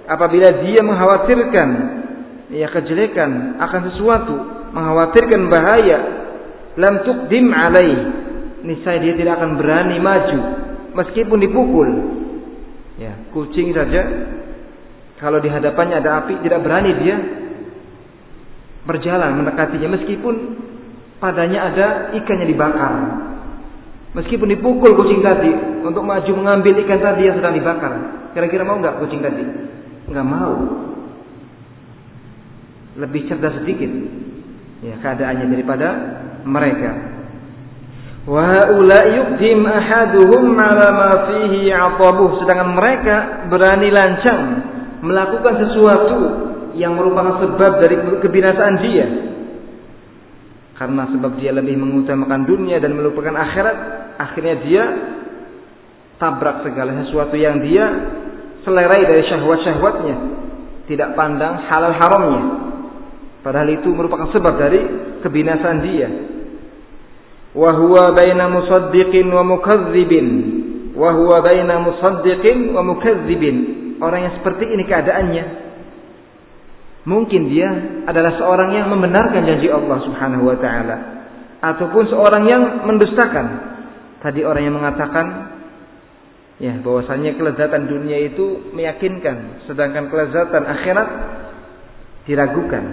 apabila 0.07 0.49
dia 0.63 0.81
mengkhawatirkan 0.83 1.69
ya 2.51 2.67
kejelekan 2.73 3.59
akan 3.59 3.81
sesuatu, 3.91 4.35
mengkhawatirkan 4.75 5.41
bahaya, 5.47 5.99
lam 6.77 6.95
tuqdim 7.05 7.51
alaihi. 7.53 8.01
Niscaya 8.63 8.95
dia 9.03 9.13
tidak 9.19 9.43
akan 9.43 9.59
berani 9.59 9.99
maju 9.99 10.39
meskipun 10.95 11.37
dipukul. 11.43 11.89
Ya, 12.95 13.17
kucing 13.33 13.73
saja 13.73 14.01
kalau 15.19 15.41
di 15.43 15.49
hadapannya 15.49 15.99
ada 15.99 16.23
api 16.23 16.39
tidak 16.45 16.63
berani 16.63 16.91
dia 17.01 17.15
berjalan 18.83 19.39
mendekatinya 19.39 19.99
meskipun 19.99 20.35
padanya 21.19 21.71
ada 21.73 21.87
ikannya 22.15 22.47
dibakar. 22.47 22.93
Meskipun 24.13 24.45
dipukul 24.45 24.93
kucing 24.93 25.25
tadi 25.25 25.49
untuk 25.81 26.05
maju 26.05 26.31
mengambil 26.37 26.77
ikan 26.85 27.01
tadi 27.01 27.25
yang 27.25 27.35
sedang 27.41 27.57
dibakar. 27.57 27.93
Kira-kira 28.37 28.61
mau 28.61 28.77
nggak 28.77 29.01
kucing 29.01 29.25
tadi? 29.25 29.43
Nggak 30.07 30.27
mau. 30.27 30.53
Lebih 32.93 33.25
cerdas 33.25 33.57
sedikit 33.57 33.89
ya 34.85 34.99
keadaannya 35.01 35.47
daripada 35.49 35.87
mereka. 36.47 36.91
Wa 38.23 38.71
yuqdim 39.11 39.67
ahaduhum 39.67 40.55
ala 40.55 40.87
ma 40.95 41.11
fihi 41.27 41.67
sedangkan 42.39 42.69
mereka 42.71 43.15
berani 43.51 43.91
lancang 43.91 44.41
melakukan 45.03 45.53
sesuatu 45.67 46.17
yang 46.79 46.95
merupakan 46.95 47.43
sebab 47.43 47.71
dari 47.83 47.95
kebinasaan 48.23 48.75
dia. 48.79 49.07
Karena 50.73 51.05
sebab 51.11 51.37
dia 51.37 51.53
lebih 51.53 51.77
mengutamakan 51.77 52.49
dunia 52.49 52.81
dan 52.81 52.97
melupakan 52.97 53.35
akhirat, 53.35 53.77
akhirnya 54.17 54.55
dia 54.65 54.83
tabrak 56.17 56.65
segala 56.65 57.03
sesuatu 57.05 57.35
yang 57.37 57.61
dia 57.61 57.85
selerai 58.65 59.03
dari 59.05 59.21
syahwat-syahwatnya, 59.27 60.15
tidak 60.89 61.13
pandang 61.13 61.61
halal 61.67 61.93
haramnya. 61.93 62.43
Padahal 63.43 63.69
itu 63.75 63.91
merupakan 63.91 64.31
sebab 64.31 64.53
dari 64.55 64.81
kebinasaan 65.19 65.79
dia. 65.83 66.09
Wa 67.53 67.69
huwa 67.75 68.15
baina 68.15 68.49
musaddiqin 68.49 69.27
wa 69.29 69.43
mukadzibin. 69.43 70.27
Wa 70.95 71.11
huwa 71.11 71.43
baina 71.43 71.83
musaddiqin 71.83 72.71
wa 72.71 72.81
mukadzibin. 72.81 73.55
Orang 73.99 74.25
yang 74.25 74.33
seperti 74.41 74.63
ini 74.67 74.83
keadaannya 74.87 75.63
Mungkin 77.03 77.51
dia 77.51 77.67
adalah 78.07 78.39
seorang 78.39 78.79
yang 78.79 78.87
membenarkan 78.87 79.43
janji 79.43 79.67
Allah 79.67 79.99
Subhanahu 80.07 80.47
wa 80.47 80.55
taala 80.55 80.97
ataupun 81.59 82.03
seorang 82.07 82.43
yang 82.47 82.63
mendustakan. 82.87 83.75
Tadi 84.23 84.39
orang 84.47 84.63
yang 84.63 84.75
mengatakan 84.79 85.25
ya 86.63 86.79
bahwasanya 86.79 87.35
kelezatan 87.35 87.91
dunia 87.91 88.23
itu 88.23 88.71
meyakinkan 88.71 89.67
sedangkan 89.67 90.07
kelezatan 90.07 90.63
akhirat 90.63 91.07
diragukan. 92.23 92.83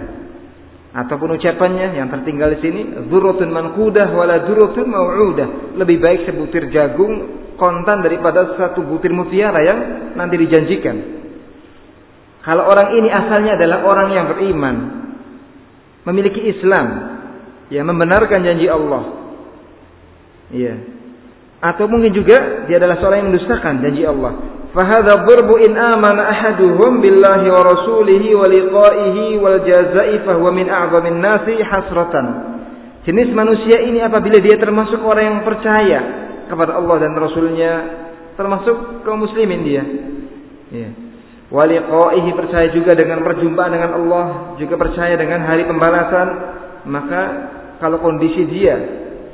Ataupun 0.91 1.39
ucapannya 1.39 1.95
yang 1.95 2.11
tertinggal 2.11 2.51
di 2.51 2.59
sini 2.59 2.81
dzurratun 3.07 3.47
manqudah 3.47 4.11
wala 4.11 4.43
dzurratun 4.43 4.85
mau'udah. 4.91 5.47
Lebih 5.79 5.97
baik 6.03 6.27
sebutir 6.27 6.67
jagung 6.67 7.41
kontan 7.55 8.03
daripada 8.03 8.59
satu 8.59 8.83
butir 8.83 9.15
mutiara 9.15 9.63
yang 9.63 9.79
nanti 10.19 10.35
dijanjikan. 10.35 11.21
Kalau 12.41 12.65
orang 12.67 12.97
ini 12.97 13.09
asalnya 13.13 13.53
adalah 13.53 13.85
orang 13.85 14.07
yang 14.17 14.25
beriman, 14.33 14.75
memiliki 16.09 16.41
Islam, 16.41 16.87
ya 17.69 17.85
membenarkan 17.85 18.41
janji 18.41 18.65
Allah. 18.65 19.03
Ya. 20.51 20.73
Atau 21.61 21.85
mungkin 21.85 22.11
juga 22.11 22.65
dia 22.65 22.81
adalah 22.81 22.97
seorang 22.97 23.23
yang 23.23 23.29
mendustakan 23.31 23.73
janji 23.85 24.03
Allah. 24.03 24.33
Amana 24.71 26.21
ahaduhum 26.31 27.03
billahi 27.03 27.47
wa 27.51 27.61
rasulihi 27.63 28.29
wa 28.31 28.47
liqa'ihi 28.47 29.35
wal 29.43 29.59
jazai 29.67 30.23
fahuwa 30.23 30.51
min 30.55 30.71
a'zamin 30.71 31.19
nasi 31.19 31.59
hasratan. 31.59 32.27
Jenis 33.03 33.33
manusia 33.35 33.83
ini 33.83 33.99
apabila 33.99 34.39
dia 34.39 34.55
termasuk 34.55 35.01
orang 35.03 35.25
yang 35.27 35.39
percaya 35.43 35.99
kepada 36.47 36.79
Allah 36.79 36.95
dan 37.03 37.17
Rasulnya, 37.17 37.73
termasuk 38.39 39.03
kaum 39.03 39.27
muslimin 39.27 39.59
dia. 39.65 39.83
Ya 40.71 40.89
waliqaihi 41.51 42.31
percaya 42.31 42.71
juga 42.71 42.95
dengan 42.95 43.21
perjumpaan 43.21 43.75
dengan 43.75 43.91
Allah, 43.99 44.55
juga 44.55 44.79
percaya 44.79 45.19
dengan 45.19 45.43
hari 45.43 45.67
pembalasan, 45.67 46.27
maka 46.87 47.21
kalau 47.83 47.99
kondisi 47.99 48.47
dia 48.47 48.75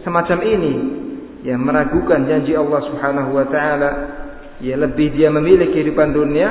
semacam 0.02 0.42
ini, 0.42 0.74
ya 1.46 1.54
meragukan 1.56 2.26
janji 2.26 2.58
Allah 2.58 2.82
Subhanahu 2.90 3.38
wa 3.38 3.46
taala, 3.46 3.90
ya 4.62 4.76
lebih 4.78 5.14
dia 5.14 5.30
memilih 5.30 5.70
kehidupan 5.70 6.14
dunia, 6.14 6.50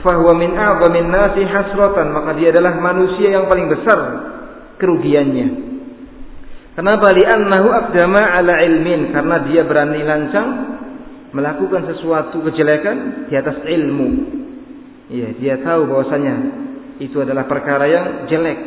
fahuwa 0.00 0.32
min 0.36 0.52
a'zamin 0.56 1.08
nasi 1.08 1.42
hasratan, 1.46 2.12
maka 2.12 2.36
dia 2.36 2.50
adalah 2.52 2.76
manusia 2.80 3.32
yang 3.32 3.46
paling 3.46 3.70
besar 3.70 3.98
kerugiannya. 4.80 5.48
Kenapa? 6.72 7.12
Li'annahu 7.12 7.68
aqdama 7.68 8.22
ala 8.22 8.64
ilmin, 8.64 9.12
karena 9.12 9.36
dia 9.44 9.62
berani 9.68 10.00
lancang 10.00 10.48
melakukan 11.32 11.88
sesuatu 11.92 12.40
kejelekan 12.48 13.28
di 13.28 13.34
atas 13.36 13.60
ilmu. 13.64 14.08
Iya, 15.12 15.28
dia 15.36 15.54
tahu 15.60 15.88
bahwasanya 15.88 16.34
itu 17.00 17.16
adalah 17.20 17.44
perkara 17.44 17.84
yang 17.88 18.06
jelek. 18.28 18.60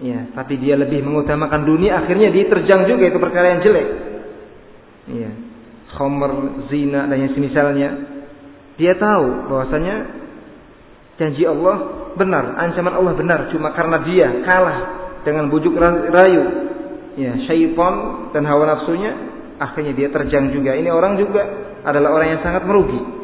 Iya, 0.00 0.32
tapi 0.32 0.58
dia 0.58 0.74
lebih 0.74 1.04
mengutamakan 1.04 1.62
dunia, 1.62 2.02
akhirnya 2.02 2.32
dia 2.32 2.48
terjang 2.50 2.88
juga 2.88 3.04
itu 3.06 3.18
perkara 3.20 3.46
yang 3.54 3.60
jelek. 3.62 3.88
Iya. 5.10 5.30
Khomer, 6.00 6.64
zina 6.72 7.04
dan 7.04 7.20
yang 7.20 7.36
semisalnya. 7.36 7.88
Dia 8.80 8.96
tahu 8.96 9.52
bahwasanya 9.52 9.96
janji 11.20 11.44
Allah 11.44 12.08
benar, 12.16 12.56
ancaman 12.56 12.96
Allah 12.96 13.12
benar, 13.12 13.52
cuma 13.52 13.76
karena 13.76 14.00
dia 14.08 14.28
kalah 14.48 14.78
dengan 15.20 15.52
bujuk 15.52 15.76
rayu 15.76 16.42
ya 17.20 17.36
syaitan 17.44 18.32
dan 18.32 18.48
hawa 18.48 18.64
nafsunya 18.64 19.12
akhirnya 19.60 19.92
dia 19.92 20.08
terjang 20.08 20.48
juga 20.48 20.72
ini 20.72 20.88
orang 20.88 21.20
juga 21.20 21.44
adalah 21.84 22.16
orang 22.16 22.32
yang 22.32 22.40
sangat 22.40 22.64
merugi 22.64 23.20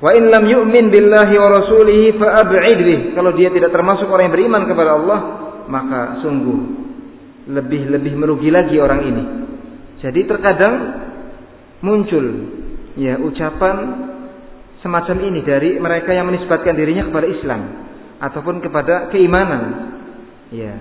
Wa 0.00 0.16
in 0.16 0.32
lam 0.32 0.48
yu'min 0.48 0.88
billahi 0.88 1.34
wa 1.36 1.48
rasulihi 1.60 2.16
fa. 2.16 2.40
Kalau 2.48 3.30
dia 3.36 3.52
tidak 3.52 3.68
termasuk 3.68 4.08
orang 4.08 4.32
yang 4.32 4.34
beriman 4.34 4.64
kepada 4.64 4.96
Allah, 4.96 5.18
maka 5.68 6.24
sungguh 6.24 6.58
lebih-lebih 7.52 8.16
merugi 8.16 8.48
lagi 8.48 8.80
orang 8.80 9.00
ini. 9.04 9.24
Jadi 10.00 10.24
terkadang 10.24 10.74
muncul 11.80 12.24
ya 12.96 13.16
ucapan 13.20 13.76
semacam 14.80 15.16
ini 15.28 15.40
dari 15.44 15.76
mereka 15.76 16.12
yang 16.12 16.28
menisbatkan 16.28 16.76
dirinya 16.76 17.08
kepada 17.08 17.26
Islam 17.28 17.60
ataupun 18.20 18.60
kepada 18.64 19.08
keimanan. 19.12 19.62
Ya. 20.52 20.76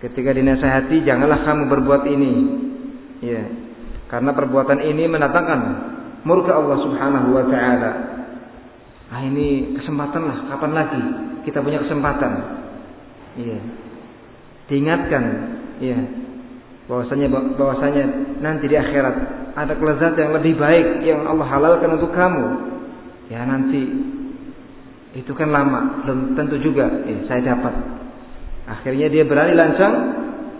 Ketika 0.00 0.34
dinasihati 0.34 1.06
janganlah 1.06 1.46
kamu 1.46 1.70
berbuat 1.70 2.02
ini. 2.10 2.32
Ya. 3.22 3.42
Karena 4.10 4.34
perbuatan 4.36 4.82
ini 4.82 5.08
mendatangkan 5.08 5.60
murka 6.26 6.52
Allah 6.58 6.78
Subhanahu 6.84 7.28
wa 7.32 7.44
taala. 7.48 7.90
Ah 9.12 9.20
ini 9.24 9.76
kesempatan 9.76 10.22
lah, 10.24 10.38
kapan 10.48 10.72
lagi 10.72 11.02
kita 11.44 11.60
punya 11.60 11.82
kesempatan? 11.84 12.32
Iya. 13.36 13.60
Diingatkan, 14.70 15.24
iya. 15.82 15.98
Bahwasanya 16.90 17.28
bahwasanya 17.54 18.04
nanti 18.42 18.66
di 18.66 18.74
akhirat 18.74 19.14
ada 19.54 19.72
kelezatan 19.76 20.18
yang 20.18 20.34
lebih 20.34 20.54
baik 20.58 20.86
yang 21.06 21.22
Allah 21.28 21.46
halalkan 21.46 21.94
untuk 21.94 22.10
kamu. 22.10 22.46
Ya 23.30 23.46
nanti 23.46 23.82
itu 25.12 25.32
kan 25.36 25.52
lama, 25.52 26.02
belum 26.04 26.34
tentu 26.34 26.56
juga 26.60 26.88
ya, 27.04 27.18
saya 27.28 27.54
dapat. 27.54 27.74
Akhirnya 28.64 29.12
dia 29.12 29.24
berani 29.28 29.52
lancang 29.52 29.94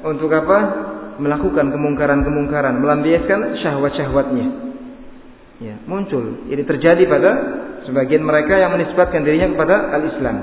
untuk 0.04 0.28
apa? 0.28 0.90
Melakukan 1.16 1.72
kemungkaran-kemungkaran, 1.72 2.80
melampiaskan 2.80 3.60
syahwat-syahwatnya. 3.60 4.46
Ya, 5.62 5.78
muncul. 5.86 6.42
Ini 6.50 6.62
terjadi 6.66 7.06
pada 7.06 7.30
sebagian 7.86 8.26
mereka 8.26 8.58
yang 8.58 8.74
menisbatkan 8.74 9.22
dirinya 9.22 9.54
kepada 9.54 9.76
al-Islam. 9.94 10.36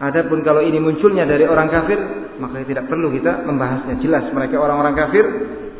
Adapun 0.00 0.44
kalau 0.44 0.60
ini 0.60 0.76
munculnya 0.76 1.24
dari 1.24 1.48
orang 1.48 1.68
kafir, 1.72 1.98
maka 2.40 2.64
tidak 2.64 2.88
perlu 2.88 3.12
kita 3.12 3.44
membahasnya. 3.44 4.00
Jelas 4.00 4.24
mereka 4.32 4.56
orang-orang 4.56 4.96
kafir, 4.96 5.24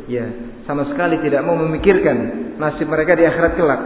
ya 0.06 0.28
sama 0.68 0.84
sekali 0.92 1.18
tidak 1.24 1.42
mau 1.42 1.56
memikirkan 1.56 2.16
nasib 2.60 2.86
mereka 2.86 3.16
di 3.16 3.24
akhirat 3.24 3.52
kelak. 3.56 3.80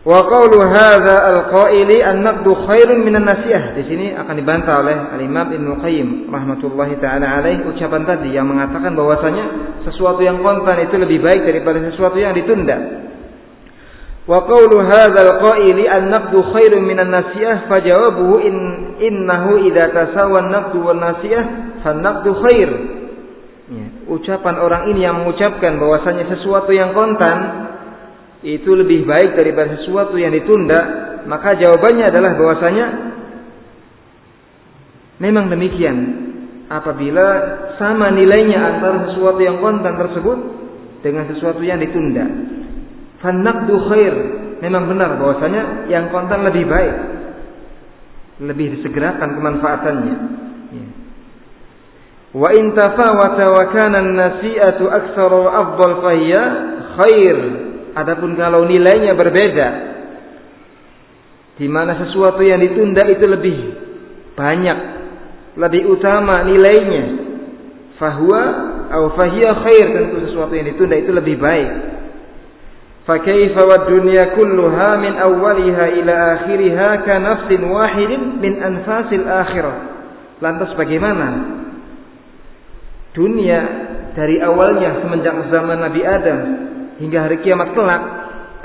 Wa 0.00 0.16
qawlu 0.24 0.64
hadza 0.64 1.12
al-qaili 1.12 2.00
an-naqdu 2.00 2.56
khairun 2.56 3.04
minan 3.04 3.28
nasihah. 3.28 3.76
Di 3.76 3.84
sini 3.84 4.16
akan 4.16 4.32
dibantah 4.32 4.80
oleh 4.80 4.96
Al-Imam 5.12 5.52
Ibnu 5.52 5.76
Qayyim 5.84 6.08
rahmatullahi 6.32 6.96
taala 7.04 7.42
alaih 7.42 7.68
ucapan 7.68 8.08
tadi 8.08 8.32
yang 8.32 8.48
mengatakan 8.48 8.96
bahwasanya 8.96 9.76
sesuatu 9.84 10.24
yang 10.24 10.40
kontan 10.40 10.88
itu 10.88 10.96
lebih 10.96 11.20
baik 11.20 11.44
daripada 11.44 11.84
sesuatu 11.92 12.16
yang 12.16 12.32
ditunda. 12.32 13.09
Wa 14.30 14.46
qawlu 14.46 14.86
hadzal 14.86 15.42
qaili 15.42 15.90
an-naqdu 15.90 16.38
khairun 16.54 16.86
minan 16.86 17.10
nasiyah 17.10 17.66
fajawabuhu 17.66 18.38
in 18.46 18.56
innahu 19.02 19.58
idza 19.66 19.90
tasawa 19.90 20.46
an-naqdu 20.46 20.78
wan 20.86 21.02
nasiyah 21.02 21.44
fan-naqdu 21.82 22.30
khair. 22.38 22.70
Ya, 23.74 23.86
ucapan 24.06 24.54
orang 24.62 24.94
ini 24.94 25.02
yang 25.02 25.26
mengucapkan 25.26 25.82
bahwasanya 25.82 26.30
sesuatu 26.30 26.70
yang 26.70 26.94
kontan 26.94 27.38
itu 28.46 28.70
lebih 28.70 29.02
baik 29.02 29.34
daripada 29.34 29.82
sesuatu 29.82 30.14
yang 30.14 30.30
ditunda, 30.30 30.78
maka 31.26 31.58
jawabannya 31.58 32.06
adalah 32.06 32.30
bahwasanya 32.38 32.86
memang 35.18 35.50
demikian. 35.50 35.96
Apabila 36.70 37.26
sama 37.82 38.14
nilainya 38.14 38.62
antara 38.62 39.10
sesuatu 39.10 39.42
yang 39.42 39.58
kontan 39.58 39.98
tersebut 39.98 40.38
dengan 41.02 41.26
sesuatu 41.34 41.66
yang 41.66 41.82
ditunda. 41.82 42.24
Fanakdu 43.20 43.74
khair. 43.88 44.14
Memang 44.60 44.88
benar 44.88 45.16
bahwasanya 45.16 45.88
yang 45.88 46.12
kontan 46.12 46.44
lebih 46.44 46.68
baik. 46.68 46.96
Lebih 48.40 48.80
disegerakan 48.80 49.36
kemanfaatannya. 49.36 50.16
Ya. 50.72 50.86
Wa 52.32 52.48
in 52.56 52.72
tafawata 52.72 53.44
wa 53.52 53.64
kana 53.72 53.98
an-nasi'atu 54.00 54.84
aktsara 54.88 55.36
wa 55.36 55.50
afdal 55.52 55.96
fahiya 56.00 56.42
khair. 56.96 57.36
Adapun 57.90 58.38
kalau 58.38 58.64
nilainya 58.64 59.12
berbeda 59.18 59.90
di 61.60 61.68
mana 61.68 61.92
sesuatu 62.00 62.40
yang 62.40 62.56
ditunda 62.56 63.04
itu 63.04 63.28
lebih 63.28 63.58
banyak, 64.32 64.78
lebih 65.60 65.92
utama 65.92 66.40
nilainya. 66.48 67.28
Fahuwa 68.00 68.42
atau 68.88 69.12
fahiya 69.12 69.60
khair 69.60 69.86
tentu 69.92 70.24
sesuatu 70.24 70.56
yang 70.56 70.72
ditunda 70.72 70.96
itu 70.96 71.12
lebih 71.12 71.36
baik. 71.36 71.99
فكيف 73.09 73.53
والدنيا 73.57 74.23
كلها 74.33 74.89
من 74.97 75.13
أولها 75.13 75.85
إلى 75.87 76.13
آخرها 76.33 76.89
كنفس 76.95 77.49
واحد 77.61 78.11
من 78.41 78.53
أنفاس 78.63 79.13
الآخرة 79.13 79.73
Lantas 80.35 80.75
bagaimana 80.75 81.27
dunia 83.15 83.59
dari 84.11 84.43
awalnya 84.43 84.99
semenjak 84.99 85.31
zaman 85.47 85.79
Nabi 85.79 86.03
Adam 86.03 86.39
hingga 86.99 87.23
hari 87.23 87.39
kiamat 87.39 87.71
kelak 87.71 88.03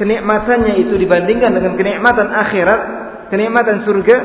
kenikmatannya 0.00 0.80
itu 0.80 0.96
dibandingkan 0.96 1.52
dengan 1.52 1.76
kenikmatan 1.76 2.26
akhirat, 2.32 2.80
kenikmatan 3.28 3.84
surga 3.84 4.16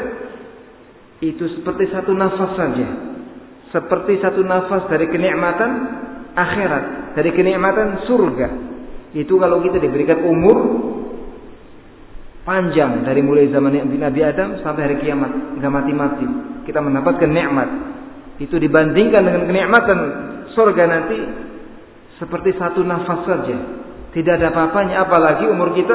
itu 1.20 1.44
seperti 1.60 1.92
satu 1.92 2.16
nafas 2.16 2.56
saja. 2.56 2.88
Seperti 3.76 4.24
satu 4.24 4.40
nafas 4.40 4.88
dari 4.88 5.12
kenikmatan 5.12 5.72
akhirat, 6.32 7.14
dari 7.20 7.30
kenikmatan 7.36 8.08
surga. 8.08 8.48
Itu 9.11 9.43
kalau 9.43 9.59
kita 9.63 9.83
diberikan 9.83 10.23
umur 10.23 10.59
panjang 12.47 13.03
dari 13.03 13.21
mulai 13.21 13.51
zaman 13.51 13.75
Nabi 13.75 14.21
Adam 14.23 14.63
sampai 14.63 14.83
hari 14.87 14.97
kiamat, 15.03 15.59
nggak 15.59 15.73
mati-mati. 15.73 16.27
Kita 16.67 16.79
mendapatkan 16.79 17.31
nikmat. 17.31 17.69
Itu 18.39 18.57
dibandingkan 18.57 19.23
dengan 19.27 19.43
kenikmatan 19.51 19.99
surga 20.55 20.85
nanti 20.87 21.19
seperti 22.23 22.55
satu 22.57 22.87
nafas 22.87 23.21
saja. 23.27 23.57
Tidak 24.11 24.33
ada 24.41 24.51
apa-apanya 24.51 25.07
apalagi 25.07 25.47
umur 25.47 25.75
kita 25.75 25.95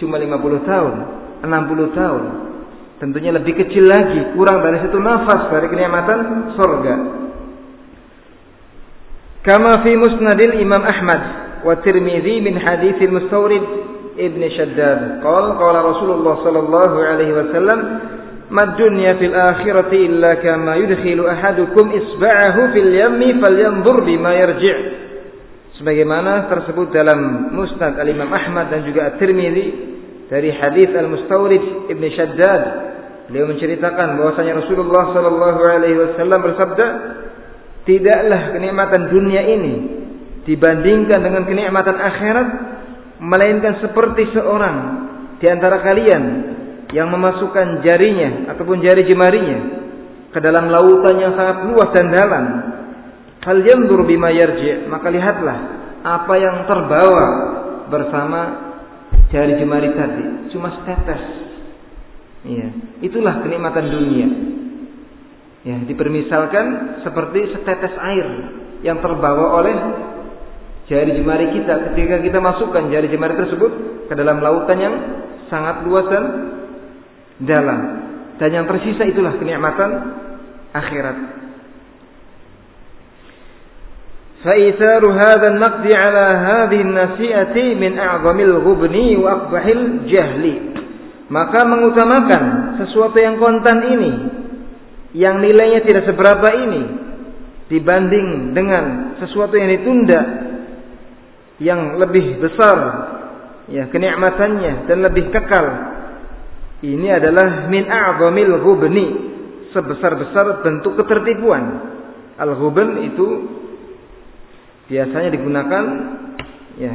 cuma 0.00 0.16
50 0.20 0.68
tahun, 0.68 0.94
60 1.44 1.98
tahun. 1.98 2.22
Tentunya 3.00 3.34
lebih 3.34 3.58
kecil 3.58 3.84
lagi, 3.88 4.36
kurang 4.38 4.62
dari 4.62 4.78
satu 4.78 4.98
nafas 5.02 5.50
dari 5.50 5.66
kenikmatan 5.68 6.18
surga. 6.54 6.94
Kama 9.42 9.82
fi 9.82 9.92
musnadil 9.98 10.62
Imam 10.62 10.82
Ahmad 10.86 11.41
wa 11.62 11.78
Tirmizi 11.80 12.42
min 12.42 12.58
haditsil 12.58 13.10
mustawrid 13.10 13.64
Ibn 14.12 14.42
Shaddad. 14.52 15.00
Qala 15.24 15.56
qala 15.56 15.78
Rasulullah 15.80 16.34
sallallahu 16.44 16.96
alaihi 17.00 17.32
wasallam, 17.32 17.78
"Mad 18.52 18.76
dunya 18.76 19.16
fil 19.16 19.32
akhirati 19.32 19.98
illa 20.04 20.36
kama 20.42 20.76
yudkhilu 20.84 21.24
ahadukum 21.24 21.96
isba'ahu 21.96 22.76
fil 22.76 22.90
yammi 22.92 23.40
falyanzur 23.40 24.04
bima 24.04 24.36
yarji'." 24.36 25.00
Sebagaimana 25.80 26.52
tersebut 26.52 26.92
dalam 26.92 27.50
Musnad 27.56 27.96
Al-Imam 27.96 28.28
Ahmad 28.28 28.68
dan 28.68 28.84
juga 28.84 29.08
At-Tirmizi 29.14 29.66
dari 30.28 30.52
hadis 30.52 30.92
Al-Mustawrid 30.92 31.88
Ibn 31.88 32.04
Shaddad. 32.12 32.62
Beliau 33.32 33.48
menceritakan 33.48 34.20
bahwasanya 34.20 34.60
Rasulullah 34.60 35.16
sallallahu 35.16 35.60
alaihi 35.64 35.96
wasallam 35.96 36.38
bersabda, 36.52 36.86
"Tidaklah 37.88 38.52
kenikmatan 38.52 39.08
dunia 39.08 39.40
ini 39.40 39.74
dibandingkan 40.42 41.20
dengan 41.22 41.42
kenikmatan 41.46 41.96
akhirat 41.96 42.48
melainkan 43.22 43.78
seperti 43.78 44.34
seorang 44.34 44.76
di 45.38 45.46
antara 45.46 45.78
kalian 45.82 46.22
yang 46.90 47.08
memasukkan 47.08 47.86
jarinya 47.86 48.52
ataupun 48.52 48.82
jari 48.82 49.06
jemarinya 49.06 49.58
ke 50.32 50.38
dalam 50.40 50.68
lautan 50.68 51.16
yang 51.20 51.32
sangat 51.38 51.68
luas 51.70 51.90
dan 51.94 52.06
dalam. 52.10 52.44
Hal 53.42 53.58
yanzur 53.58 54.06
bima 54.06 54.30
maka 54.86 55.08
lihatlah 55.10 55.58
apa 56.02 56.34
yang 56.38 56.66
terbawa 56.66 57.26
bersama 57.90 58.40
jari 59.34 59.58
jemari 59.58 59.90
tadi, 59.94 60.52
cuma 60.54 60.78
setetes. 60.78 61.22
Iya, 62.42 62.68
itulah 63.02 63.42
kenikmatan 63.42 63.86
dunia. 63.86 64.28
Ya, 65.62 65.78
dipermisalkan 65.86 66.98
seperti 67.06 67.54
setetes 67.54 67.94
air 67.98 68.28
yang 68.82 68.98
terbawa 68.98 69.62
oleh 69.62 69.76
jari 70.91 71.11
jemari 71.19 71.51
kita 71.51 71.91
ketika 71.91 72.23
kita 72.23 72.39
masukkan 72.39 72.87
jari 72.87 73.11
jemari 73.11 73.35
tersebut 73.35 73.71
ke 74.07 74.13
dalam 74.15 74.39
lautan 74.39 74.77
yang 74.79 74.95
sangat 75.51 75.83
luas 75.83 76.07
dan 76.07 76.23
dalam 77.43 77.79
dan 78.37 78.49
yang 78.53 78.65
tersisa 78.69 79.03
itulah 79.05 79.35
kenikmatan 79.37 79.89
akhirat. 80.73 81.17
فإيثار 84.37 85.01
هذا 85.01 85.47
النقد 85.49 85.85
على 85.97 86.25
هذه 86.47 86.79
النسيئة 86.81 87.57
من 87.81 87.99
أعظم 87.99 88.37
الغبن 88.39 88.95
وأقبح 89.17 89.63
الجهل 89.65 90.45
maka 91.27 91.67
mengutamakan 91.67 92.79
sesuatu 92.79 93.19
yang 93.19 93.35
kontan 93.35 93.83
ini 93.83 94.11
yang 95.11 95.43
nilainya 95.43 95.83
tidak 95.83 96.07
seberapa 96.07 96.47
ini 96.55 96.81
dibanding 97.67 98.55
dengan 98.55 99.11
sesuatu 99.19 99.59
yang 99.59 99.67
ditunda 99.75 100.40
yang 101.60 102.00
lebih 102.00 102.40
besar 102.40 102.76
ya 103.68 103.88
kenikmatannya 103.90 104.88
dan 104.88 104.98
lebih 105.04 105.28
kekal. 105.30 105.66
Ini 106.82 107.22
adalah 107.22 107.70
min 107.70 107.86
a'zamil 107.86 108.58
ghubni, 108.58 109.06
sebesar-besar 109.70 110.66
bentuk 110.66 110.98
ketertipuan. 110.98 111.94
Al-ghubn 112.42 113.06
itu 113.06 113.26
biasanya 114.90 115.30
digunakan 115.30 115.84
ya 116.74 116.94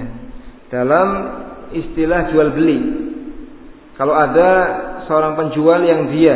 dalam 0.67 1.07
istilah 1.71 2.35
jual 2.35 2.51
beli. 2.51 2.79
Kalau 3.95 4.13
ada 4.13 4.49
seorang 5.07 5.33
penjual 5.39 5.79
yang 5.87 6.11
dia 6.11 6.35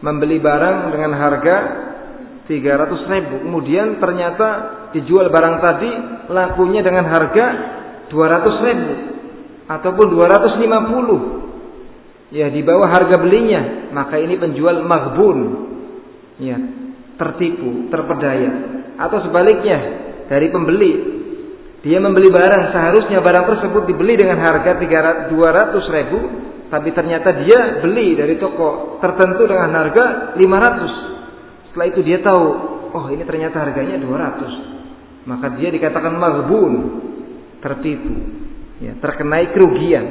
membeli 0.00 0.40
barang 0.40 0.94
dengan 0.94 1.12
harga 1.20 1.56
300 2.48 3.12
ribu, 3.12 3.34
kemudian 3.44 4.00
ternyata 4.00 4.77
dijual 4.96 5.28
barang 5.28 5.56
tadi 5.60 5.90
lakunya 6.32 6.80
dengan 6.80 7.04
harga 7.08 7.46
200 8.08 8.66
ribu 8.66 8.92
ataupun 9.68 10.06
250 10.16 12.32
ya 12.32 12.48
di 12.48 12.64
bawah 12.64 12.88
harga 12.88 13.20
belinya 13.20 13.92
maka 13.92 14.20
ini 14.20 14.36
penjual 14.36 14.84
maghbun. 14.84 15.38
Ya 16.38 16.54
tertipu 17.18 17.90
terpedaya. 17.90 18.50
Atau 18.94 19.26
sebaliknya 19.26 19.78
dari 20.30 20.54
pembeli 20.54 21.18
dia 21.82 21.98
membeli 22.02 22.30
barang 22.30 22.74
seharusnya 22.74 23.22
barang 23.22 23.44
tersebut 23.54 23.86
dibeli 23.86 24.18
dengan 24.18 24.42
harga 24.42 24.82
200 25.30 25.94
ribu 25.94 26.18
tapi 26.68 26.92
ternyata 26.92 27.32
dia 27.38 27.80
beli 27.80 28.18
dari 28.18 28.36
toko 28.36 28.98
tertentu 29.00 29.46
dengan 29.46 29.70
harga 29.72 30.34
500 30.36 31.70
setelah 31.70 31.86
itu 31.86 32.00
dia 32.02 32.18
tahu 32.20 32.44
oh 32.92 33.06
ini 33.14 33.22
ternyata 33.22 33.62
harganya 33.62 33.96
200 34.02 34.77
maka 35.28 35.52
dia 35.60 35.68
dikatakan 35.68 36.16
maghbun 36.16 36.72
tertipu 37.60 38.14
ya, 38.80 38.96
terkenai 38.96 39.52
kerugian 39.52 40.04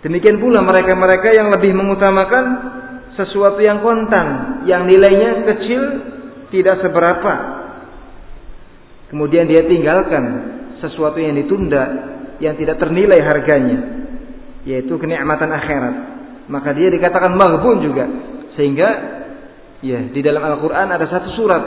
demikian 0.00 0.40
pula 0.40 0.64
mereka-mereka 0.64 1.36
yang 1.36 1.52
lebih 1.52 1.76
mengutamakan 1.76 2.44
sesuatu 3.20 3.60
yang 3.60 3.84
kontan 3.84 4.26
yang 4.64 4.88
nilainya 4.88 5.44
kecil 5.52 5.82
tidak 6.48 6.80
seberapa 6.80 7.32
kemudian 9.12 9.44
dia 9.44 9.68
tinggalkan 9.68 10.24
sesuatu 10.80 11.20
yang 11.20 11.36
ditunda 11.36 11.84
yang 12.40 12.56
tidak 12.56 12.80
ternilai 12.80 13.20
harganya 13.20 14.00
yaitu 14.64 14.92
kenikmatan 15.00 15.48
akhirat. 15.52 15.94
Maka 16.50 16.74
dia 16.74 16.90
dikatakan 16.90 17.32
maghbun 17.32 17.76
juga. 17.84 18.04
Sehingga 18.58 18.88
ya 19.80 20.10
di 20.10 20.20
dalam 20.20 20.42
Al-Qur'an 20.42 20.90
ada 20.90 21.06
satu 21.08 21.30
surat 21.38 21.62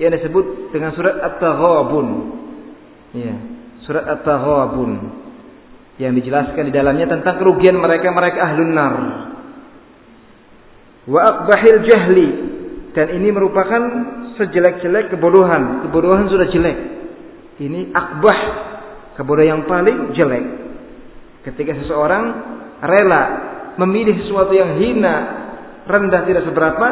yang 0.00 0.16
disebut 0.16 0.72
dengan 0.72 0.96
surat 0.96 1.20
At-Taghabun. 1.20 2.06
Ya, 3.12 3.34
surat 3.84 4.08
At-Taghabun 4.08 5.20
yang 6.00 6.16
dijelaskan 6.16 6.64
di 6.64 6.72
dalamnya 6.72 7.04
tentang 7.12 7.36
kerugian 7.36 7.76
mereka-mereka 7.76 8.40
ahlun 8.40 8.72
nar. 8.72 8.94
Wa 11.04 11.20
aqbahil 11.20 11.78
jahli 11.84 12.28
dan 12.96 13.12
ini 13.12 13.28
merupakan 13.28 13.82
sejelek-jelek 14.40 15.12
kebodohan. 15.12 15.84
Kebodohan 15.84 16.26
sudah 16.32 16.48
jelek. 16.48 16.78
Ini 17.60 17.92
akbah, 17.92 18.40
kebodohan 19.20 19.60
yang 19.60 19.62
paling 19.68 20.16
jelek. 20.16 20.44
Ketika 21.44 21.76
seseorang 21.84 22.24
rela 22.80 23.22
memilih 23.76 24.24
sesuatu 24.24 24.56
yang 24.56 24.80
hina, 24.80 25.16
rendah 25.84 26.24
tidak 26.24 26.48
seberapa, 26.48 26.88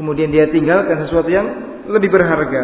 kemudian 0.00 0.32
dia 0.32 0.48
tinggalkan 0.48 1.04
sesuatu 1.04 1.28
yang 1.28 1.73
lebih 1.88 2.10
berharga. 2.12 2.62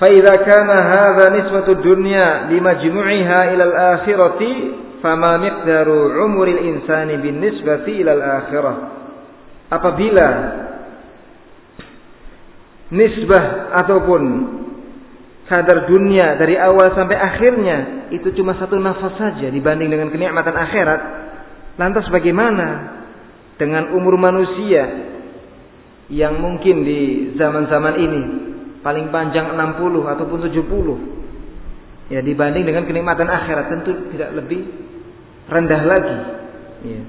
Faidah 0.00 0.36
kana 0.48 0.76
hadha 0.80 1.26
nisbatu 1.28 1.76
dunya 1.84 2.48
limajmu'iha 2.48 3.40
ila 3.52 3.64
al-akhirati 3.68 4.52
fama 5.04 5.36
miqdaru 5.36 6.24
umuril 6.24 6.60
insani 6.72 7.20
bin 7.20 7.36
nisbati 7.40 8.00
ila 8.00 8.16
al-akhirah. 8.16 8.76
Apabila 9.68 10.28
nisbah 12.90 13.76
ataupun 13.84 14.22
kadar 15.46 15.90
dunia 15.90 16.38
dari 16.38 16.54
awal 16.56 16.94
sampai 16.94 17.18
akhirnya 17.18 18.08
itu 18.14 18.30
cuma 18.38 18.54
satu 18.56 18.78
nafas 18.78 19.18
saja 19.18 19.52
dibanding 19.52 19.90
dengan 19.92 20.08
kenikmatan 20.08 20.56
akhirat. 20.56 21.00
Lantas 21.76 22.08
bagaimana 22.08 22.68
dengan 23.60 23.92
umur 23.92 24.16
manusia 24.16 25.09
yang 26.10 26.42
mungkin 26.42 26.82
di 26.82 27.32
zaman-zaman 27.38 27.94
ini 27.96 28.22
paling 28.82 29.14
panjang 29.14 29.54
60 29.54 30.12
ataupun 30.18 30.38
70 30.50 32.10
ya 32.10 32.20
dibanding 32.20 32.66
dengan 32.66 32.82
kenikmatan 32.84 33.30
akhirat 33.30 33.70
tentu 33.70 34.10
tidak 34.10 34.34
lebih 34.34 34.60
rendah 35.46 35.82
lagi. 35.86 36.18
Ya. 36.80 37.02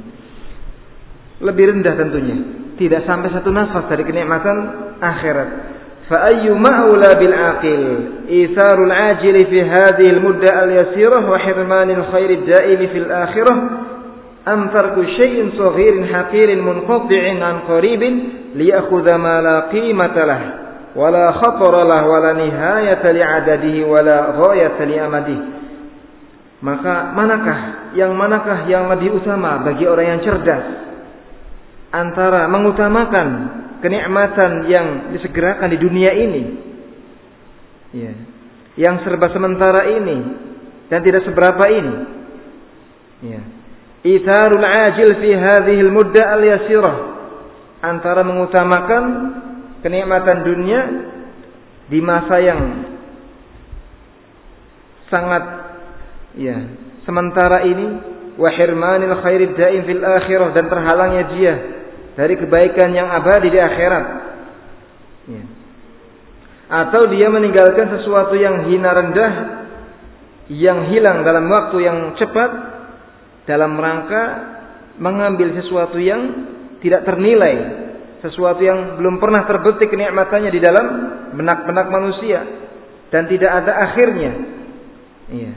lebih 1.42 1.74
rendah 1.74 1.94
tentunya. 1.98 2.38
Tidak 2.78 3.02
sampai 3.06 3.34
satu 3.34 3.50
nafas 3.50 3.90
dari 3.90 4.06
kenikmatan 4.06 4.58
akhirat. 5.02 5.50
Fa 6.06 6.28
ayyu 6.34 6.54
ma'ula 6.58 7.18
bil 7.18 7.34
aqil? 7.34 7.84
Itharul 8.30 8.94
ajil 8.94 9.38
fi 9.48 9.58
hadhihi 9.64 10.10
al 10.12 10.20
mudda 10.22 10.50
al 10.50 10.70
yasirah 10.76 11.24
wa 11.24 11.38
hirmanil 11.40 12.04
khairi 12.10 12.46
daimi 12.46 12.86
fil 12.90 13.10
akhirah? 13.10 13.58
Am 14.50 14.74
tarku 14.74 15.06
shayin 15.22 15.54
saghirin 15.54 16.10
haqirin 16.10 16.60
munqati'in 16.66 17.38
an 17.42 17.70
qaribin 17.70 18.14
liyakhudha 18.56 19.16
ma 19.18 19.36
la 19.42 19.58
qimata 19.70 20.22
lah 20.26 20.42
wa 20.92 21.08
la 21.08 21.26
khatara 21.40 21.88
lah 21.88 22.02
wa 22.04 22.18
la 22.20 22.32
nihayata 22.36 23.14
li 23.16 23.22
adadihi 23.24 23.80
wa 23.88 24.00
la 24.04 24.18
ghayata 24.36 24.84
li 24.86 24.96
amadi 25.00 25.38
maka 26.62 27.10
manakah 27.18 27.60
yang 27.98 28.14
manakah 28.14 28.70
yang 28.70 28.86
lebih 28.94 29.18
utama 29.18 29.66
bagi 29.66 29.90
orang 29.90 30.18
yang 30.18 30.22
cerdas? 30.22 30.66
Antara 31.90 32.46
mengutamakan 32.48 33.28
kenikmatan 33.82 34.70
yang 34.70 34.88
disegerakan 35.18 35.74
di 35.74 35.78
dunia 35.82 36.12
ini. 36.14 36.44
Ya. 37.98 38.14
Yang 38.78 39.04
serba 39.04 39.34
sementara 39.34 39.90
ini 39.90 40.18
dan 40.88 41.02
tidak 41.02 41.26
seberapa 41.26 41.66
ini. 41.66 41.96
Ya. 43.26 43.42
Itharul 44.06 44.64
ajil 44.64 45.18
fi 45.18 45.30
hadhihi 45.34 45.82
al-mudda 45.82 46.24
al-yasirah 46.30 46.96
antara 47.82 48.22
mengutamakan 48.22 49.04
kenikmatan 49.82 50.38
dunia 50.46 50.82
di 51.90 52.00
masa 52.00 52.38
yang 52.40 52.62
sangat 55.12 55.44
ya 56.40 56.58
sementara 57.04 57.68
ini 57.68 57.88
wa 58.40 58.50
hirmanil 58.54 59.18
khairid 59.20 59.58
daim 59.60 59.84
fil 59.84 60.00
akhirah 60.06 60.56
dan 60.56 60.66
terhalangnya 60.72 61.24
dia 61.36 61.54
dari 62.16 62.36
kebaikan 62.36 62.92
yang 62.92 63.08
abadi 63.12 63.48
di 63.52 63.60
akhirat. 63.60 64.06
Ya. 65.32 65.44
Atau 66.72 67.12
dia 67.12 67.28
meninggalkan 67.28 68.00
sesuatu 68.00 68.36
yang 68.40 68.68
hina 68.68 68.92
rendah, 68.96 69.34
yang 70.52 70.88
hilang 70.92 71.24
dalam 71.28 71.52
waktu 71.52 71.78
yang 71.84 71.98
cepat, 72.16 72.52
dalam 73.48 73.76
rangka 73.76 74.24
mengambil 75.00 75.52
sesuatu 75.60 76.00
yang 76.00 76.48
tidak 76.82 77.06
ternilai, 77.06 77.56
sesuatu 78.22 78.62
yang 78.62 79.02
belum 79.02 79.18
pernah 79.18 79.46
terbetik 79.50 79.90
kenikmatannya 79.90 80.52
di 80.54 80.62
dalam 80.62 80.86
benak-benak 81.34 81.88
manusia 81.90 82.40
dan 83.10 83.26
tidak 83.30 83.52
ada 83.52 83.72
akhirnya. 83.90 84.32
Iya. 85.32 85.54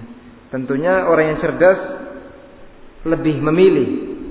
Tentunya 0.49 1.05
orang 1.09 1.35
yang 1.35 1.39
cerdas 1.43 1.81
lebih 3.05 3.37
memilih 3.43 3.89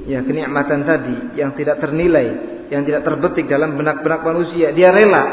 ya 0.10 0.24
kenikmatan 0.26 0.88
tadi 0.88 1.38
yang 1.38 1.54
tidak 1.54 1.80
ternilai, 1.84 2.28
yang 2.74 2.84
tidak 2.88 3.06
terbetik 3.06 3.46
dalam 3.46 3.76
benak-benak 3.78 4.22
manusia. 4.26 4.74
Dia 4.74 4.90
rela 4.90 5.24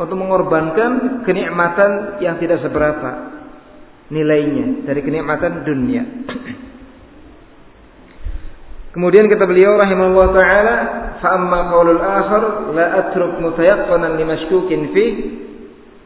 untuk 0.00 0.16
mengorbankan 0.16 1.22
kenikmatan 1.28 2.22
yang 2.24 2.40
tidak 2.40 2.64
seberapa 2.64 3.36
nilainya 4.10 4.88
dari 4.88 5.00
kenikmatan 5.04 5.62
dunia. 5.62 6.02
Kemudian 8.90 9.30
kata 9.30 9.46
beliau 9.46 9.78
rahimahullah 9.78 10.28
taala, 10.34 10.74
"Fa 11.22 11.38
amma 11.38 11.70
qaulul 11.70 12.02
akhar 12.02 12.42
la 12.74 12.86
atruk 13.06 13.38
mutayaqqinan 13.38 14.18
limashkukin 14.18 14.80
fi 14.94 15.04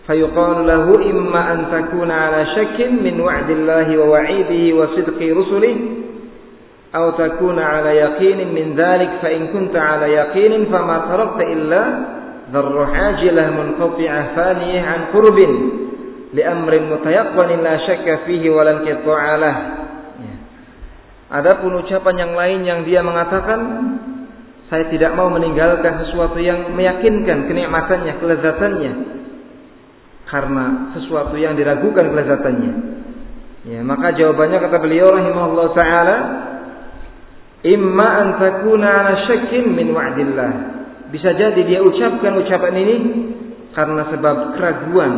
فيقال 0.04 0.66
له 0.66 0.84
إما 1.10 1.52
أن 1.52 1.60
تكون 1.72 2.10
على 2.10 2.46
شك 2.46 2.76
من 2.92 3.20
وعد 3.20 3.50
الله 3.50 3.98
ووعيده 3.98 4.76
وصدق 4.76 5.16
رسله 5.16 5.76
أو 6.96 7.10
تكون 7.10 7.58
على 7.58 7.96
يقين 7.96 8.38
من 8.54 8.74
ذلك 8.76 9.10
فإن 9.22 9.46
كنت 9.46 9.76
على 9.76 10.12
يقين 10.12 10.64
فما 10.64 10.96
تركت 11.10 11.40
إلا 11.40 11.82
ذر 12.52 12.88
عاجلة 12.94 13.50
منقطعة 13.50 14.22
فانية 14.36 14.80
عن 14.80 15.00
قرب 15.14 15.38
لأمر 16.34 16.72
متيقن 16.92 17.50
لا 17.64 17.76
شك 17.76 18.18
فيه 18.26 18.50
ولا 18.50 18.70
انقطاع 18.70 19.36
له 19.36 19.56
Adapun 21.32 21.80
ucapan 21.80 22.14
yang 22.20 22.32
lain 22.36 22.60
yang 22.68 22.80
dia 22.84 23.00
mengatakan 23.00 23.60
saya 24.68 24.88
tidak 24.88 25.12
mau 25.16 25.28
meninggalkan 25.28 26.04
sesuatu 26.04 26.40
yang 26.40 26.72
meyakinkan 26.72 27.48
kenikmatannya, 27.48 28.16
kelezatannya 28.20 28.92
karena 30.28 30.90
sesuatu 30.96 31.36
yang 31.36 31.54
diragukan 31.54 32.10
kelezatannya. 32.10 32.72
Ya, 33.64 33.80
maka 33.80 34.12
jawabannya 34.12 34.58
kata 34.60 34.76
beliau 34.80 35.08
rahimahullah 35.14 35.68
taala, 35.72 36.16
imma 37.64 38.08
an 38.20 38.28
takuna 38.40 38.88
ala 39.04 39.12
syakkin 39.24 39.72
min 39.72 39.92
wa'dillah. 39.92 40.52
Bisa 41.12 41.32
jadi 41.38 41.60
dia 41.64 41.80
ucapkan 41.80 42.34
ucapan 42.40 42.74
ini 42.76 42.96
karena 43.72 44.10
sebab 44.10 44.58
keraguan 44.58 45.12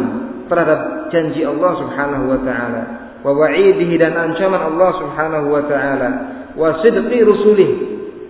terhadap 0.46 1.10
janji 1.10 1.42
Allah 1.42 1.72
Subhanahu 1.80 2.24
wa 2.34 2.40
taala, 2.44 2.82
wa 3.26 3.32
wa'idihi 3.34 3.98
dan 3.98 4.14
ancaman 4.14 4.62
Allah 4.70 4.90
Subhanahu 5.02 5.46
wa 5.50 5.62
taala, 5.66 6.08
wa 6.54 6.78
sidqi 6.86 7.26
rusulih 7.26 7.70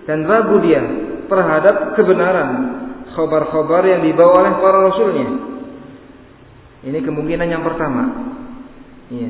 dan 0.09 0.25
ragu 0.25 0.57
dia 0.65 0.81
terhadap 1.29 1.93
kebenaran 1.93 2.49
khabar-khabar 3.13 3.85
yang 3.85 4.01
dibawa 4.01 4.41
oleh 4.41 4.53
para 4.57 4.77
rasulnya. 4.89 5.27
Ini 6.81 6.97
kemungkinan 7.05 7.45
yang 7.45 7.61
pertama. 7.61 8.33
Ya. 9.13 9.29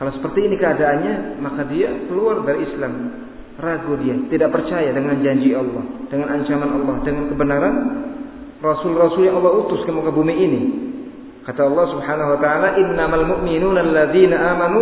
Kalau 0.00 0.16
seperti 0.16 0.48
ini 0.48 0.56
keadaannya, 0.56 1.38
maka 1.38 1.68
dia 1.70 1.92
keluar 2.10 2.42
dari 2.42 2.66
Islam. 2.66 2.92
Ragu 3.60 3.92
dia, 4.00 4.16
tidak 4.32 4.56
percaya 4.56 4.88
dengan 4.90 5.20
janji 5.20 5.52
Allah, 5.52 5.84
dengan 6.08 6.32
ancaman 6.32 6.70
Allah, 6.80 6.96
dengan 7.04 7.28
kebenaran 7.28 7.74
Rasul-Rasul 8.64 9.28
yang 9.28 9.36
Allah 9.38 9.52
utus 9.60 9.84
ke 9.84 9.92
muka 9.92 10.08
bumi 10.08 10.32
ini. 10.32 10.60
Kata 11.40 11.60
Allah 11.64 11.86
Subhanahu 11.96 12.28
wa 12.36 12.38
taala, 12.38 12.68
"Innamal 12.76 13.24
mu'minuna 13.24 13.80
alladzina 13.80 14.36
amanu 14.52 14.80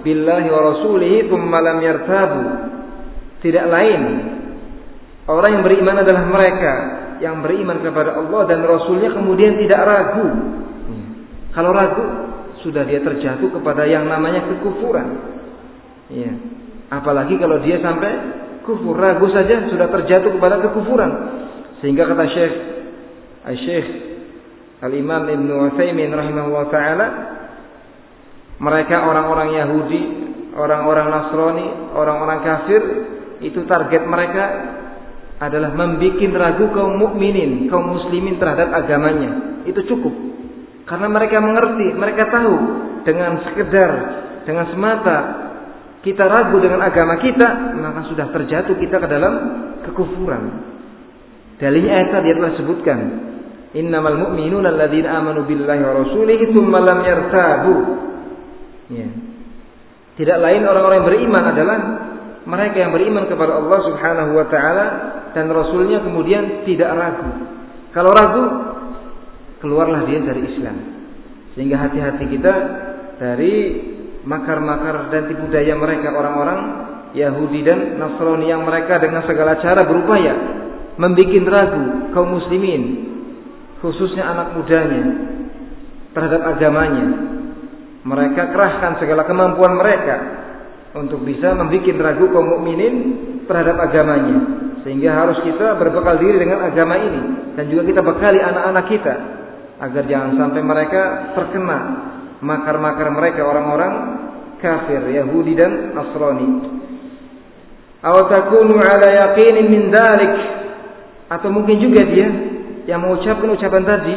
billahi 0.00 0.48
wa 0.48 0.60
rasulihi 0.72 1.28
tsumma 1.28 1.58
lam 1.60 1.78
yartabu." 1.84 2.40
Tidak 3.38 3.66
lain 3.70 4.00
orang 5.28 5.50
yang 5.60 5.64
beriman 5.64 5.96
adalah 6.02 6.24
mereka 6.26 6.74
yang 7.22 7.42
beriman 7.42 7.82
kepada 7.82 8.18
Allah 8.18 8.46
dan 8.50 8.62
Rasulnya 8.66 9.14
kemudian 9.14 9.58
tidak 9.62 9.80
ragu. 9.84 10.26
Kalau 11.54 11.70
ragu, 11.74 12.04
sudah 12.62 12.86
dia 12.86 13.02
terjatuh 13.02 13.50
kepada 13.50 13.86
yang 13.86 14.06
namanya 14.06 14.46
kekufuran. 14.46 15.06
Ya. 16.10 16.32
Apalagi 16.88 17.36
kalau 17.38 17.60
dia 17.62 17.78
sampai 17.82 18.10
kufur, 18.62 18.96
ragu 18.96 19.26
saja 19.30 19.66
sudah 19.70 19.90
terjatuh 19.90 20.34
kepada 20.38 20.62
kekufuran. 20.62 21.10
Sehingga 21.78 22.10
kata 22.10 22.24
Syekh 22.34 22.54
Syekh 23.64 23.88
Al-Imam 24.78 25.26
Ibn 25.26 25.48
Utsaimin 25.70 26.10
rahimahullah 26.14 26.66
taala 26.70 27.06
mereka 28.58 29.06
orang-orang 29.06 29.54
Yahudi, 29.54 30.02
orang-orang 30.54 31.06
Nasrani, 31.10 31.66
orang-orang 31.94 32.38
kafir 32.42 32.82
itu 33.38 33.62
target 33.70 34.02
mereka 34.02 34.44
adalah 35.38 35.70
membuat 35.70 36.18
ragu 36.34 36.66
kaum 36.74 36.98
mukminin, 36.98 37.70
kaum 37.70 37.86
muslimin 37.86 38.42
terhadap 38.42 38.74
agamanya. 38.74 39.62
Itu 39.70 39.86
cukup. 39.86 40.10
Karena 40.90 41.06
mereka 41.06 41.38
mengerti, 41.38 41.94
mereka 41.94 42.26
tahu 42.26 42.54
dengan 43.06 43.46
sekedar, 43.46 43.90
dengan 44.42 44.66
semata 44.74 45.18
kita 46.02 46.24
ragu 46.26 46.58
dengan 46.58 46.82
agama 46.82 47.18
kita, 47.22 47.78
maka 47.78 48.10
sudah 48.10 48.26
terjatuh 48.34 48.74
kita 48.74 48.96
ke 48.98 49.06
dalam 49.06 49.32
kekufuran. 49.86 50.42
Dalilnya 51.62 51.92
ayat 51.94 52.08
tadi 52.14 52.28
telah 52.34 52.52
sebutkan, 52.58 52.98
Innamal 53.76 54.16
mu'minun 54.16 54.64
alladzina 54.64 55.20
amanu 55.20 55.44
billahi 55.44 55.80
wa 55.84 55.92
rasulihi 56.04 56.56
tsumma 56.56 56.80
lam 56.80 56.98
yartabu. 57.04 57.74
Ya. 58.88 59.08
Tidak 60.16 60.38
lain 60.40 60.64
orang-orang 60.64 61.04
yang 61.04 61.08
beriman 61.12 61.44
adalah 61.52 61.78
mereka 62.48 62.76
yang 62.80 62.96
beriman 62.96 63.28
kepada 63.28 63.60
Allah 63.60 63.80
Subhanahu 63.84 64.30
wa 64.32 64.46
taala 64.48 64.86
dan 65.36 65.52
rasulnya 65.52 66.00
kemudian 66.00 66.64
tidak 66.64 66.90
ragu. 66.96 67.28
Kalau 67.92 68.10
ragu, 68.16 68.44
keluarlah 69.60 70.08
dia 70.08 70.24
dari 70.24 70.48
Islam. 70.48 70.76
Sehingga 71.52 71.76
hati-hati 71.76 72.24
kita 72.24 72.54
dari 73.20 73.54
makar-makar 74.24 75.12
dan 75.12 75.28
tipu 75.28 75.44
daya 75.52 75.76
mereka 75.76 76.08
orang-orang 76.14 76.60
Yahudi 77.12 77.60
dan 77.64 78.00
Nasrani 78.00 78.48
yang 78.48 78.64
mereka 78.64 78.96
dengan 79.00 79.24
segala 79.28 79.60
cara 79.60 79.84
berupaya 79.84 80.34
membuat 80.96 81.44
ragu 81.52 81.84
kaum 82.16 82.36
muslimin 82.36 82.82
khususnya 83.78 84.24
anak 84.26 84.58
mudanya 84.58 85.04
terhadap 86.12 86.42
agamanya. 86.56 87.06
Mereka 88.02 88.42
kerahkan 88.54 88.98
segala 89.02 89.26
kemampuan 89.28 89.74
mereka 89.76 90.16
untuk 90.96 91.22
bisa 91.22 91.52
membuat 91.52 91.98
ragu 92.00 92.26
kaum 92.32 92.58
mukminin 92.58 92.94
terhadap 93.44 93.76
agamanya. 93.78 94.38
Sehingga 94.86 95.10
harus 95.12 95.42
kita 95.44 95.76
berbekal 95.76 96.16
diri 96.22 96.38
dengan 96.40 96.64
agama 96.64 96.96
ini 96.96 97.22
dan 97.58 97.66
juga 97.68 97.82
kita 97.84 98.00
bekali 98.00 98.40
anak-anak 98.40 98.84
kita 98.88 99.14
agar 99.78 100.02
jangan 100.06 100.30
sampai 100.38 100.62
mereka 100.62 101.02
terkena 101.34 101.78
makar-makar 102.40 103.10
mereka 103.10 103.42
orang-orang 103.42 103.92
kafir 104.62 105.02
Yahudi 105.10 105.52
dan 105.58 105.94
Nasrani. 105.94 106.50
Aw 107.98 108.16
takunu 108.30 108.78
ala 108.78 109.08
yaqinin 109.10 109.66
min 109.66 109.90
dalik 109.90 110.34
atau 111.28 111.50
mungkin 111.50 111.82
juga 111.82 112.06
dia 112.06 112.28
yang 112.88 113.04
mengucapkan 113.04 113.52
ucapan 113.52 113.84
tadi 113.84 114.14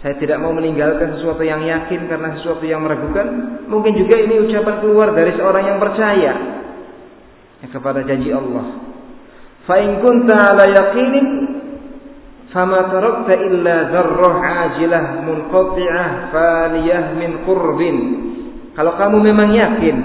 saya 0.00 0.16
tidak 0.16 0.40
mau 0.40 0.50
meninggalkan 0.50 1.14
sesuatu 1.20 1.44
yang 1.44 1.60
yakin 1.60 2.08
karena 2.08 2.34
sesuatu 2.40 2.64
yang 2.64 2.80
meragukan. 2.80 3.26
Mungkin 3.68 3.92
juga 4.00 4.16
ini 4.16 4.48
ucapan 4.48 4.74
keluar 4.80 5.12
dari 5.12 5.36
seorang 5.36 5.64
yang 5.68 5.78
percaya 5.78 6.32
ya, 7.60 7.66
kepada 7.68 8.00
janji 8.08 8.32
Allah. 8.32 8.80
Fa 9.68 9.76
in 9.76 10.00
kunta 10.00 10.56
ala 10.56 10.64
yaqinin 10.72 11.26
fama 12.50 12.90
tarakta 12.90 13.34
illa 13.38 13.76
dzarrah 13.92 14.36
ajilah 14.42 15.04
munqati'ah 15.22 16.08
faliyah 16.34 17.04
min 17.14 17.46
qurbin 17.46 17.96
kalau 18.74 18.98
kamu 18.98 19.22
memang 19.30 19.54
yakin 19.54 19.96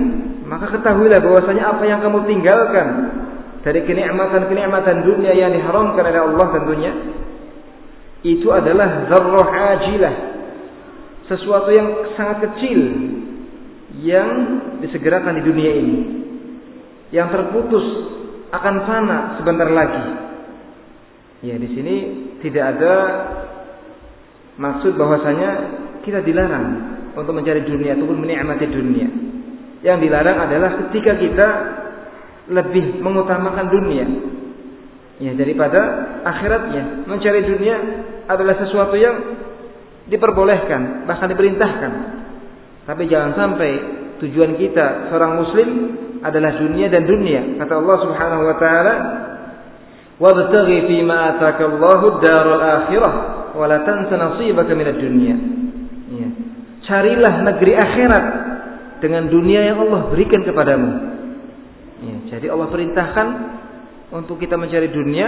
maka 0.46 0.70
ketahuilah 0.78 1.18
bahwasanya 1.26 1.74
apa 1.74 1.84
yang 1.90 2.06
kamu 2.06 2.22
tinggalkan 2.30 2.88
dari 3.66 3.82
kenikmatan-kenikmatan 3.82 5.10
dunia 5.10 5.34
yang 5.34 5.58
diharamkan 5.58 6.06
oleh 6.06 6.22
Allah 6.22 6.48
tentunya 6.54 6.92
itu 8.26 8.50
adalah 8.50 9.06
zarrah 9.06 9.50
ajilah. 9.78 10.16
Sesuatu 11.30 11.70
yang 11.70 11.88
sangat 12.18 12.50
kecil 12.50 12.80
yang 14.02 14.30
disegerakan 14.82 15.38
di 15.38 15.44
dunia 15.46 15.72
ini. 15.78 15.98
Yang 17.14 17.28
terputus 17.38 17.86
akan 18.50 18.76
fana 18.90 19.18
sebentar 19.38 19.70
lagi. 19.70 20.06
Ya 21.46 21.56
di 21.62 21.70
sini 21.70 21.96
tidak 22.42 22.78
ada 22.78 22.94
maksud 24.58 24.98
bahwasanya 24.98 25.50
kita 26.02 26.26
dilarang 26.26 26.98
untuk 27.14 27.34
mencari 27.38 27.62
dunia 27.62 27.94
ataupun 27.94 28.18
menikmati 28.26 28.66
dunia. 28.66 29.08
Yang 29.86 30.10
dilarang 30.10 30.38
adalah 30.50 30.70
ketika 30.82 31.14
kita 31.22 31.48
lebih 32.50 33.02
mengutamakan 33.02 33.70
dunia 33.70 34.06
ya 35.20 35.32
daripada 35.36 35.82
akhiratnya. 36.24 37.08
Mencari 37.08 37.42
dunia 37.46 37.76
adalah 38.28 38.56
sesuatu 38.60 38.96
yang 38.98 39.16
diperbolehkan, 40.10 41.08
bahkan 41.08 41.32
diperintahkan. 41.32 41.92
Tapi 42.86 43.04
jangan 43.10 43.34
sampai 43.34 43.72
tujuan 44.22 44.56
kita 44.58 45.10
seorang 45.10 45.42
muslim 45.42 45.70
adalah 46.22 46.58
dunia 46.58 46.88
dan 46.90 47.06
dunia. 47.06 47.58
Kata 47.62 47.74
Allah 47.82 47.98
Subhanahu 48.06 48.44
wa 48.46 48.56
taala, 48.62 48.96
Wabtaghi 50.16 50.88
fima 50.88 51.36
ataka 51.36 51.68
Allahu 51.68 52.24
akhirah 52.24 53.14
wa 53.52 53.66
la 53.68 53.84
tansa 53.84 54.16
nasibaka 54.16 54.72
minad 54.72 54.96
dunya. 54.96 55.36
Ya. 56.16 56.30
Carilah 56.88 57.44
negeri 57.44 57.74
akhirat 57.76 58.26
dengan 59.04 59.28
dunia 59.28 59.74
yang 59.74 59.84
Allah 59.90 60.08
berikan 60.08 60.40
kepadamu. 60.48 60.90
Ya, 62.06 62.16
jadi 62.38 62.54
Allah 62.54 62.70
perintahkan 62.72 63.28
untuk 64.14 64.38
kita 64.38 64.54
mencari 64.54 64.94
dunia 64.94 65.28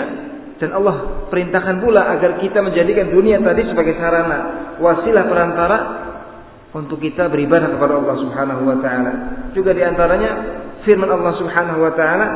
dan 0.58 0.74
Allah 0.74 1.26
perintahkan 1.30 1.82
pula 1.82 2.18
agar 2.18 2.42
kita 2.42 2.66
menjadikan 2.66 3.14
dunia 3.14 3.38
tadi 3.42 3.66
sebagai 3.70 3.94
sarana, 3.98 4.74
wasilah 4.82 5.26
perantara 5.30 5.78
untuk 6.74 6.98
kita 7.02 7.30
beribadah 7.30 7.78
kepada 7.78 7.94
Allah 7.98 8.16
Subhanahu 8.22 8.62
wa 8.66 8.78
taala. 8.82 9.12
Juga 9.54 9.74
di 9.74 9.86
antaranya 9.86 10.32
firman 10.82 11.10
Allah 11.10 11.34
Subhanahu 11.38 11.80
wa 11.82 11.94
taala, 11.94 12.28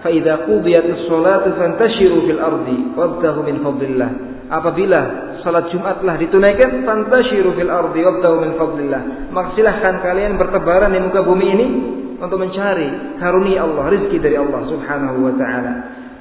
"Fa 0.00 0.08
idza 0.08 0.48
qudiyatish 0.48 1.04
sholatu 1.08 1.52
fantashiru 1.56 2.24
fil 2.28 2.40
ardi 2.40 2.96
wabtahu 2.96 3.44
min 3.44 3.60
fadlillah." 3.60 4.10
Apabila 4.46 5.00
salat 5.42 5.68
Jumat 5.74 6.00
telah 6.00 6.16
ditunaikan, 6.16 6.86
fantashiru 6.86 7.56
fil 7.56 7.68
ardi 7.68 8.00
wabtahu 8.00 8.36
min 8.40 8.52
fadlillah. 8.56 9.02
Maka 9.36 10.00
kalian 10.00 10.40
bertebaran 10.40 10.96
di 10.96 11.00
muka 11.02 11.20
bumi 11.20 11.46
ini 11.50 11.66
untuk 12.16 12.38
mencari 12.40 13.18
karunia 13.20 13.64
Allah, 13.64 13.84
rezeki 13.92 14.18
dari 14.20 14.36
Allah 14.36 14.60
Subhanahu 14.68 15.18
wa 15.24 15.34
taala. 15.36 15.72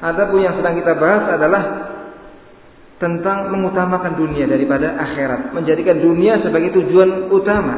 Adapun 0.04 0.44
yang 0.44 0.56
sedang 0.60 0.76
kita 0.78 0.94
bahas 1.00 1.24
adalah 1.40 1.64
tentang 3.00 3.52
mengutamakan 3.52 4.16
dunia 4.16 4.48
daripada 4.48 4.96
akhirat, 4.96 5.52
menjadikan 5.52 6.00
dunia 6.00 6.40
sebagai 6.40 6.72
tujuan 6.80 7.28
utama, 7.32 7.76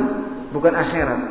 bukan 0.54 0.74
akhirat. 0.74 1.22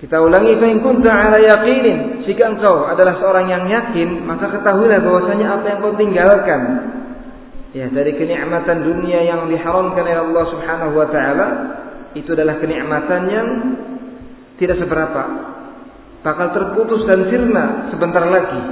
Kita 0.00 0.16
ulangi 0.16 0.56
fa 0.56 0.66
in 0.68 0.80
ala 0.80 1.38
yaqinin, 1.44 2.24
jika 2.24 2.56
engkau 2.56 2.88
adalah 2.88 3.20
seorang 3.20 3.52
yang 3.52 3.64
yakin, 3.68 4.24
maka 4.24 4.48
ketahuilah 4.48 4.96
bahwasanya 5.04 5.60
apa 5.60 5.64
yang 5.68 5.78
kau 5.84 5.92
tinggalkan 5.92 6.60
ya 7.70 7.86
dari 7.86 8.18
kenikmatan 8.18 8.82
dunia 8.82 9.20
yang 9.22 9.46
diharamkan 9.46 10.02
oleh 10.02 10.18
Allah 10.18 10.44
Subhanahu 10.50 10.92
wa 10.96 11.08
taala 11.12 11.46
itu 12.18 12.30
adalah 12.34 12.58
kenikmatan 12.58 13.22
yang 13.30 13.48
tidak 14.58 14.76
seberapa. 14.82 15.22
Bakal 16.20 16.46
terputus 16.52 17.08
dan 17.08 17.20
sirna 17.32 17.64
sebentar 17.88 18.24
lagi. 18.28 18.62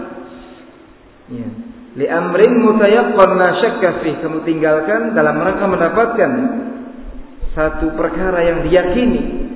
Ya. 1.33 1.49
Li 1.97 2.07
amrin 2.07 2.53
mutayaqqan 2.61 3.31
la 3.41 3.51
syakka 3.59 4.05
fi. 4.05 4.11
Kamu 4.21 4.45
tinggalkan 4.45 5.17
dalam 5.17 5.41
rangka 5.41 5.65
mendapatkan 5.65 6.31
satu 7.57 7.97
perkara 7.97 8.45
yang 8.45 8.59
diyakini 8.69 9.49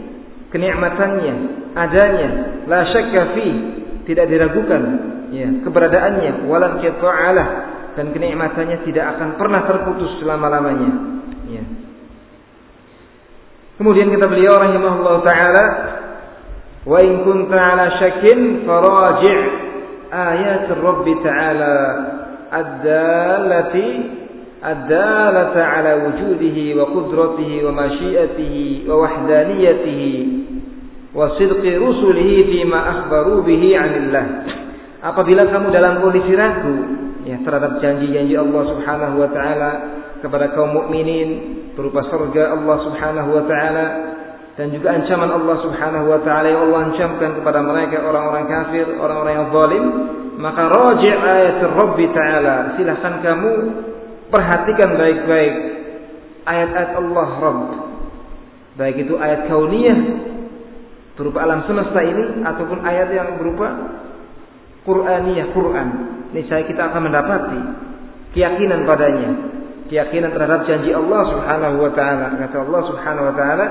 kenikmatannya, 0.53 1.35
adanya, 1.77 2.31
la 2.69 2.81
syakka 2.93 3.23
fi, 3.37 3.49
tidak 4.05 4.29
diragukan 4.29 4.83
ya, 5.33 5.49
keberadaannya, 5.65 6.45
walan 6.47 6.81
qita'alah 6.85 7.49
dan 7.97 8.13
kenikmatannya 8.13 8.85
tidak 8.85 9.17
akan 9.17 9.41
pernah 9.41 9.65
terputus 9.65 10.21
selama-lamanya. 10.21 10.91
Kemudian 13.81 14.13
kata 14.13 14.29
beliau 14.29 14.61
rahimahullah 14.61 15.17
taala, 15.25 15.65
"Wa 16.85 16.99
in 17.01 17.25
kunta 17.25 17.57
ala 17.57 17.97
syakin 17.97 18.69
faraji' 18.69 19.41
ayat 20.13 20.69
Rabb 20.77 21.07
taala 21.25 21.77
ad-dallati 22.53 23.89
ad-dallata 24.61 25.61
ala 25.65 25.93
wujudihi 26.05 26.77
wa 26.77 26.85
qudratihi 26.93 27.65
wa 27.65 27.73
masyiatihi 27.73 28.85
wa 28.85 28.95
wahdaniyatihi 29.09 30.13
wa 31.17 31.33
sidqi 31.41 31.73
rusulihi 31.81 32.37
fima 32.53 32.79
akhbaru 32.93 33.41
bihi 33.41 33.73
'anillah." 33.73 34.27
Apabila 35.03 35.49
kamu 35.49 35.75
dalam 35.75 35.99
kondisi 36.05 36.31
ragu 36.37 36.77
ya 37.27 37.41
terhadap 37.41 37.81
janji-janji 37.81 38.37
Allah 38.37 38.63
Subhanahu 38.69 39.17
wa 39.19 39.29
taala 39.33 39.71
kepada 40.23 40.55
kaum 40.55 40.71
mukminin 40.71 41.29
berupa 41.75 42.07
surga 42.07 42.55
Allah 42.55 42.77
Subhanahu 42.87 43.31
wa 43.35 43.45
taala 43.51 43.87
dan 44.55 44.71
juga 44.71 44.95
ancaman 44.95 45.29
Allah 45.33 45.57
Subhanahu 45.67 46.07
wa 46.07 46.21
taala 46.23 46.47
yang 46.47 46.63
Allah 46.71 46.81
ancamkan 46.93 47.31
kepada 47.43 47.61
mereka 47.65 48.07
orang-orang 48.07 48.45
kafir, 48.47 48.87
orang-orang 48.87 49.35
yang 49.35 49.49
zalim, 49.51 49.85
maka 50.39 50.63
raji' 50.71 51.17
ayat 51.19 51.59
Rabb 51.67 51.99
taala. 52.15 52.57
Silahkan 52.79 53.15
kamu 53.21 53.53
perhatikan 54.31 54.91
baik-baik 54.97 55.55
ayat-ayat 56.47 56.93
Allah 56.97 57.29
Rabb. 57.43 57.63
Baik 58.73 58.97
itu 59.05 59.15
ayat 59.21 59.51
kauniyah 59.53 59.99
berupa 61.13 61.45
alam 61.45 61.69
semesta 61.69 62.01
ini 62.01 62.41
ataupun 62.41 62.79
ayat 62.81 63.09
yang 63.13 63.37
berupa 63.37 63.69
Qur'aniyah 64.83 65.53
Quran. 65.53 65.89
Ini 66.33 66.43
saya 66.49 66.65
kita 66.65 66.91
akan 66.91 67.01
mendapati 67.07 67.61
keyakinan 68.33 68.89
padanya, 68.89 69.31
keyakinan 69.93 70.33
terhadap 70.33 70.65
janji 70.65 70.89
Allah 70.97 71.21
Subhanahu 71.29 71.85
wa 71.85 71.93
taala. 71.93 72.33
Kata 72.41 72.65
Allah 72.65 72.83
Subhanahu 72.89 73.29
wa 73.29 73.35
taala, 73.37 73.67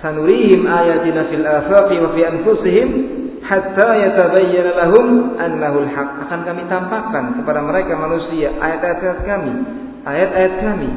"Sanurihim 0.00 0.64
ayatina 0.64 1.28
fil 1.28 1.44
afaqi 1.44 1.96
wa 2.00 2.08
fi 2.16 2.20
anfusihim 2.24 2.88
hatta 3.44 3.88
yatabayyana 4.00 4.72
lahum 4.80 5.36
annahu 5.36 5.84
al-haq." 5.84 6.24
Akan 6.24 6.40
kami 6.48 6.64
tampakkan 6.72 7.36
kepada 7.36 7.60
mereka 7.60 7.92
manusia 8.00 8.48
ayat-ayat 8.56 9.20
kami, 9.28 9.52
ayat-ayat 10.08 10.54
kami 10.64 10.90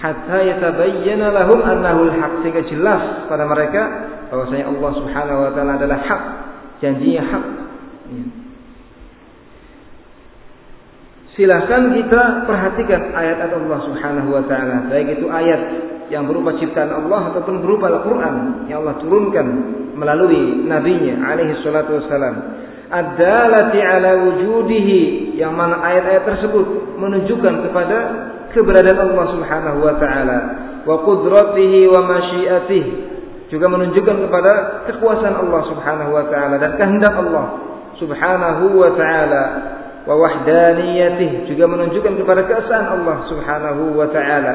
hatta 0.00 0.38
yatabayyana 0.48 1.36
lahum 1.36 1.60
annahu 1.60 2.08
al-haq 2.08 2.40
sehingga 2.40 2.64
jelas 2.72 3.28
pada 3.28 3.44
mereka 3.44 3.84
bahwasanya 4.32 4.72
Allah 4.72 4.90
Subhanahu 4.96 5.44
wa 5.44 5.50
taala 5.52 5.76
adalah 5.76 6.00
hak, 6.00 6.22
janjinya 6.80 7.20
hak. 7.20 7.44
Ya. 8.16 8.45
Silahkan 11.36 11.92
kita 11.92 12.48
perhatikan 12.48 13.12
ayat-ayat 13.12 13.52
Allah 13.60 13.80
Subhanahu 13.84 14.28
wa 14.32 14.42
taala, 14.48 14.88
baik 14.88 15.20
itu 15.20 15.28
ayat 15.28 15.60
yang 16.08 16.24
berupa 16.24 16.56
ciptaan 16.56 16.88
Allah 16.88 17.28
ataupun 17.28 17.60
berupa 17.60 17.92
Al-Qur'an 17.92 18.64
yang 18.72 18.80
Allah 18.80 18.96
turunkan 19.04 19.46
melalui 20.00 20.64
nabinya 20.64 21.28
alaihi 21.28 21.60
salatu 21.60 22.00
wassalam. 22.00 22.56
Ad-dalati 22.88 23.80
ala 23.84 24.10
wujudihi 24.24 25.36
yang 25.36 25.52
mana 25.52 25.76
ayat-ayat 25.84 26.24
tersebut 26.24 26.96
menunjukkan 26.96 27.68
kepada 27.68 27.98
keberadaan 28.56 29.12
Allah 29.12 29.26
Subhanahu 29.36 29.78
wa 29.84 29.94
taala. 30.00 30.38
Wa 30.88 31.04
qudratihi 31.04 31.84
wa 31.92 32.00
masyiatihi 32.16 32.92
juga 33.52 33.66
menunjukkan 33.68 34.16
kepada 34.24 34.52
kekuasaan 34.88 35.36
Allah 35.36 35.60
Subhanahu 35.68 36.10
wa 36.16 36.24
taala 36.32 36.56
dan 36.56 36.80
kehendak 36.80 37.12
Allah 37.12 37.46
Subhanahu 38.00 38.72
wa 38.72 38.90
taala 38.96 39.42
wa 40.06 40.14
wahdaniyatih 40.14 41.50
juga 41.50 41.66
menunjukkan 41.66 42.14
kepada 42.22 42.46
keesaan 42.46 42.86
Allah 43.02 43.26
Subhanahu 43.26 43.98
wa 43.98 44.06
taala. 44.14 44.54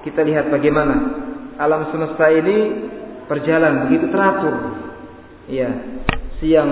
Kita 0.00 0.24
lihat 0.24 0.48
bagaimana 0.48 0.96
alam 1.60 1.92
semesta 1.92 2.26
ini 2.32 2.88
berjalan 3.28 3.86
begitu 3.86 4.08
teratur. 4.08 4.80
Ya, 5.52 5.68
siang 6.40 6.70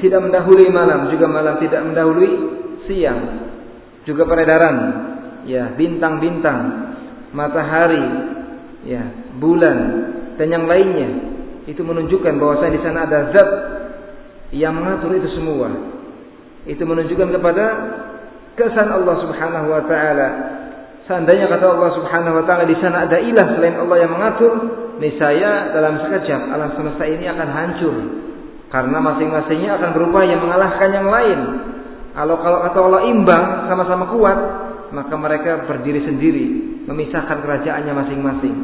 tidak 0.00 0.24
mendahului 0.24 0.72
malam, 0.72 1.12
juga 1.12 1.28
malam 1.28 1.60
tidak 1.60 1.84
mendahului 1.84 2.32
siang. 2.88 3.20
Juga 4.08 4.24
peredaran 4.24 4.76
ya, 5.44 5.76
bintang-bintang, 5.76 6.58
matahari, 7.36 8.00
ya, 8.88 9.04
bulan 9.36 9.78
dan 10.40 10.48
yang 10.48 10.64
lainnya 10.64 11.08
itu 11.68 11.84
menunjukkan 11.84 12.40
bahwa 12.40 12.64
di 12.64 12.80
sana 12.80 13.04
ada 13.04 13.28
zat 13.36 13.50
yang 14.56 14.72
mengatur 14.72 15.12
itu 15.20 15.36
semua 15.36 15.99
itu 16.68 16.82
menunjukkan 16.84 17.28
kepada 17.40 17.64
kesan 18.58 18.88
Allah 18.92 19.16
Subhanahu 19.24 19.66
wa 19.72 19.82
taala. 19.88 20.28
Seandainya 21.08 21.48
kata 21.48 21.64
Allah 21.64 21.90
Subhanahu 21.96 22.34
wa 22.40 22.44
taala 22.44 22.64
di 22.68 22.76
sana 22.78 23.08
ada 23.08 23.16
ilah 23.16 23.46
selain 23.56 23.76
Allah 23.80 23.96
yang 23.96 24.12
mengatur, 24.12 24.52
niscaya 25.00 25.72
dalam 25.72 26.04
sekejap 26.04 26.40
alam 26.52 26.76
semesta 26.76 27.04
ini 27.08 27.24
akan 27.24 27.48
hancur. 27.48 27.94
Karena 28.70 29.02
masing-masingnya 29.02 29.82
akan 29.82 29.90
berupaya 29.96 30.36
mengalahkan 30.38 30.90
yang 30.94 31.08
lain. 31.10 31.38
Kalau 32.14 32.38
kalau 32.38 32.58
kata 32.68 32.78
Allah 32.78 33.02
imbang 33.08 33.44
sama-sama 33.66 34.04
kuat, 34.14 34.38
maka 34.94 35.14
mereka 35.18 35.66
berdiri 35.66 36.06
sendiri, 36.06 36.46
memisahkan 36.86 37.42
kerajaannya 37.42 37.92
masing-masing. 37.94 38.56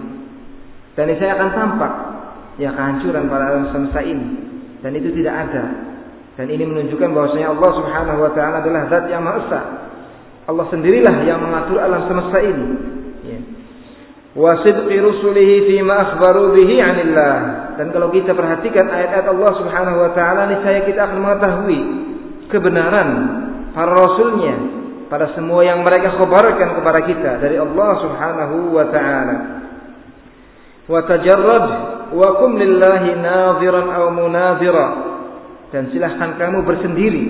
Dan 0.94 1.10
ini 1.10 1.16
saya 1.18 1.34
akan 1.40 1.48
tampak 1.56 1.92
ya 2.62 2.70
kehancuran 2.70 3.26
pada 3.26 3.44
alam 3.50 3.64
semesta 3.74 4.00
ini. 4.04 4.28
Dan 4.84 4.94
itu 4.94 5.10
tidak 5.18 5.34
ada 5.48 5.64
dan 6.36 6.52
ini 6.52 6.68
menunjukkan 6.68 7.10
bahwasanya 7.16 7.48
Allah 7.56 7.70
Subhanahu 7.80 8.18
wa 8.20 8.32
taala 8.36 8.60
adalah 8.60 8.92
zat 8.92 9.08
yang 9.08 9.24
maha 9.24 9.40
esa. 9.40 9.60
Allah 10.46 10.66
sendirilah 10.68 11.16
yang 11.24 11.40
mengatur 11.40 11.80
alam 11.80 12.04
semesta 12.12 12.38
ini. 12.44 12.66
Ya. 13.24 13.40
Wa 14.36 14.60
sidqi 14.60 15.00
rusulihi 15.00 15.64
fi 15.64 15.76
ma 15.80 15.96
akhbaru 16.12 16.52
bihi 16.60 16.76
'anillah. 16.84 17.36
Dan 17.80 17.88
kalau 17.88 18.12
kita 18.12 18.36
perhatikan 18.36 18.84
ayat-ayat 18.84 19.32
Allah 19.32 19.52
Subhanahu 19.64 19.96
wa 19.96 20.10
taala 20.12 20.52
saya 20.60 20.84
kita 20.84 21.08
akan 21.08 21.18
mengetahui 21.24 21.80
kebenaran 22.52 23.08
para 23.72 23.96
rasulnya 23.96 24.54
pada 25.08 25.32
semua 25.32 25.64
yang 25.64 25.80
mereka 25.80 26.20
khabarkan 26.20 26.68
kepada 26.76 27.00
kita 27.08 27.30
dari 27.40 27.56
Allah 27.56 27.90
Subhanahu 28.04 28.76
wa 28.76 28.86
taala. 28.92 29.36
Wa 30.84 31.00
tajarrad 31.00 31.66
wa 32.12 32.28
kum 32.44 32.60
lillahi 32.60 33.16
nadhiran 33.24 33.88
aw 33.88 34.04
munadhira 34.12 35.15
dan 35.74 35.90
silahkan 35.90 36.38
kamu 36.38 36.62
bersendiri. 36.62 37.24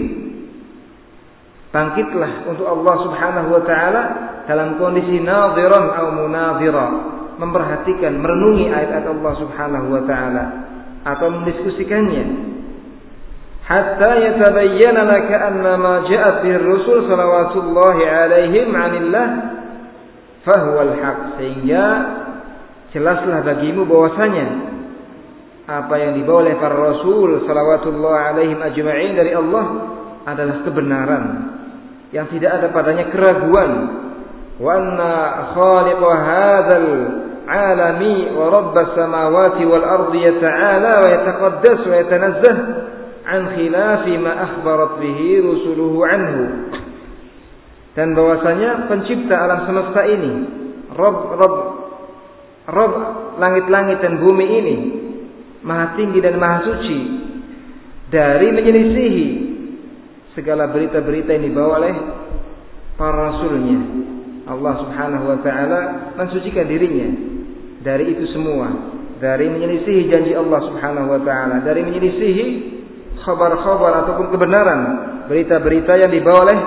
Bangkitlah 1.73 2.49
untuk 2.49 2.65
Allah 2.65 2.95
Subhanahu 3.05 3.49
wa 3.53 3.63
taala 3.69 4.03
dalam 4.49 4.81
kondisi 4.81 5.21
nadhiran 5.21 5.93
atau 5.93 6.09
munadhira, 6.15 6.87
memperhatikan, 7.37 8.17
merenungi 8.17 8.73
ayat-ayat 8.73 9.07
Allah 9.13 9.33
Subhanahu 9.41 9.87
wa 9.93 10.03
taala 10.09 10.45
atau 11.05 11.29
mendiskusikannya. 11.37 12.25
Hatta 13.67 14.11
yatabayyana 14.15 15.03
laka 15.11 15.37
anna 15.53 15.75
ma 15.75 15.95
ja'at 16.07 16.47
bihi 16.47 16.55
ar-rusul 16.55 17.11
salawatullahi 17.11 18.03
alaihim 18.07 18.71
'anillah 18.71 19.27
fahuwa 20.47 20.81
al-haq 20.87 21.19
sehingga 21.43 21.85
jelaslah 22.95 23.43
bagimu 23.43 23.83
bahwasanya 23.85 24.76
apa 25.67 25.95
yang 25.99 26.15
dibawa 26.15 26.47
oleh 26.47 26.55
para 26.63 26.79
rasul 26.79 27.43
salawatullah 27.43 28.17
alaihim 28.31 28.63
ajma'in 28.63 29.19
dari 29.19 29.35
Allah 29.35 29.67
adalah 30.23 30.63
kebenaran 30.63 31.25
yang 32.15 32.31
tidak 32.31 32.51
ada 32.63 32.67
padanya 32.71 33.11
keraguan. 33.11 33.71
Wa 34.57 34.71
anna 34.73 35.15
khaliq 35.59 36.01
hadzal 36.01 36.89
alami 37.51 38.31
wa 38.31 38.47
rabb 38.47 38.77
samawati 38.95 39.63
wal 39.67 39.85
ardi 39.85 40.19
yata'ala 40.23 40.93
wa 41.03 41.09
yataqaddas 41.11 41.81
wa 41.83 41.95
yatanazzah 41.99 42.57
an 43.27 43.41
khilafi 43.59 44.13
ma 44.23 44.33
akhbarat 44.47 45.03
bihi 45.03 45.43
rusuluhu 45.43 45.99
anhu. 46.07 46.43
Dan 47.99 48.15
bahwasanya 48.15 48.87
pencipta 48.87 49.35
alam 49.35 49.67
semesta 49.67 50.03
ini 50.07 50.33
Rabb 50.95 51.19
Rabb 51.43 51.57
Rabb 52.71 52.95
langit-langit 53.41 53.99
dan 54.05 54.21
bumi 54.23 54.47
ini 54.47 54.77
maha 55.65 55.97
tinggi 55.97 56.19
dan 56.21 56.37
maha 56.37 56.59
suci 56.67 56.99
dari 58.13 58.49
menyelisihi 58.53 59.27
segala 60.37 60.69
berita-berita 60.69 61.33
yang 61.33 61.45
dibawa 61.49 61.81
oleh 61.81 61.95
para 62.97 63.17
rasulnya. 63.33 63.79
Allah 64.47 64.75
subhanahu 64.79 65.25
wa 65.27 65.39
ta'ala 65.43 65.81
mensucikan 66.15 66.69
dirinya 66.69 67.09
dari 67.83 68.15
itu 68.15 68.25
semua. 68.35 68.97
dari 69.17 69.49
menyelisihi 69.49 70.13
janji 70.13 70.37
Allah 70.37 70.61
Subhanahu 70.69 71.09
wa 71.09 71.21
taala, 71.25 71.65
dari 71.65 71.81
menyelisihi 71.89 72.45
khabar-khabar 73.25 74.05
ataupun 74.05 74.29
kebenaran, 74.29 74.81
berita-berita 75.27 75.93
yang 76.05 76.13
dibawa 76.13 76.39
oleh 76.45 76.59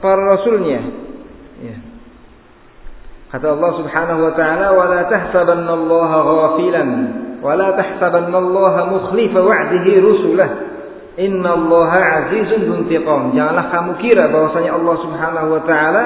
para 0.00 0.22
rasulnya. 0.24 0.80
Kata 3.32 3.46
Allah 3.48 3.70
Subhanahu 3.80 4.20
wa 4.28 4.32
taala, 4.36 4.76
"Wa 4.76 4.84
la 4.92 5.00
tahsabanna 5.08 5.72
Allah 5.72 6.10
ghafilan, 6.20 6.88
wa 7.40 7.56
la 7.56 7.72
tahsabanna 7.72 8.36
Allah 8.36 8.74
mukhlifa 8.92 9.40
wa'dihi 9.40 9.92
rusulah. 10.04 10.50
Inna 11.16 11.56
Allah 11.56 11.90
'azizun 11.96 12.68
dzuntiqam." 12.68 13.32
Janganlah 13.32 13.72
kamu 13.72 13.92
kira 14.04 14.28
bahwasanya 14.28 14.76
Allah 14.76 14.96
Subhanahu 15.00 15.48
wa 15.48 15.62
taala 15.64 16.02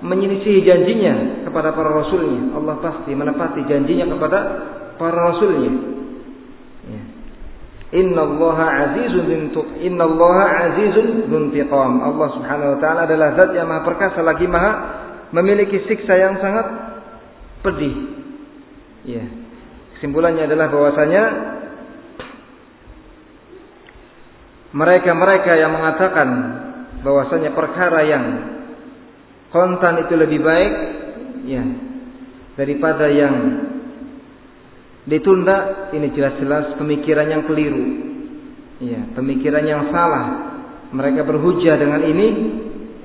menyelisihi 0.00 0.64
janjinya 0.64 1.44
kepada 1.44 1.74
para 1.76 1.90
rasulnya. 1.90 2.56
Allah 2.56 2.80
pasti 2.80 3.12
menepati 3.12 3.68
janjinya 3.68 4.08
kepada 4.16 4.38
para 4.96 5.18
rasulnya. 5.28 5.72
Ya. 6.88 7.02
Inna 7.98 8.20
Allah 8.20 8.58
azizun 8.88 9.52
Inna 9.80 10.04
Allah 10.04 10.36
azizun 10.68 11.28
duntiqam. 11.28 11.92
Allah 12.04 12.28
subhanahu 12.36 12.70
wa 12.76 12.78
ta'ala 12.78 13.00
adalah 13.08 13.32
zat 13.32 13.50
yang 13.56 13.64
maha 13.64 13.80
perkasa 13.84 14.20
lagi 14.20 14.44
maha 14.44 14.72
memiliki 15.32 15.84
siksa 15.88 16.14
yang 16.16 16.40
sangat 16.40 16.66
pedih. 17.62 17.96
Ya. 19.04 19.24
Kesimpulannya 19.98 20.46
adalah 20.46 20.70
bahwasanya 20.70 21.22
mereka-mereka 24.72 25.52
yang 25.56 25.72
mengatakan 25.72 26.28
bahwasanya 27.00 27.50
perkara 27.56 28.00
yang 28.04 28.24
kontan 29.48 30.04
itu 30.04 30.14
lebih 30.18 30.44
baik 30.44 30.72
ya 31.48 31.64
daripada 32.58 33.08
yang 33.08 33.34
ditunda 35.08 35.88
ini 35.96 36.12
jelas-jelas 36.12 36.76
pemikiran 36.76 37.32
yang 37.32 37.42
keliru 37.48 37.84
ya 38.84 39.00
pemikiran 39.16 39.64
yang 39.64 39.88
salah 39.88 40.26
mereka 40.92 41.24
berhujah 41.24 41.80
dengan 41.80 42.04
ini 42.04 42.28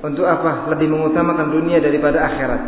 untuk 0.03 0.27
apa 0.27 0.67
lebih 0.75 0.91
mengutamakan 0.91 1.47
dunia 1.49 1.79
daripada 1.79 2.21
akhirat 2.27 2.61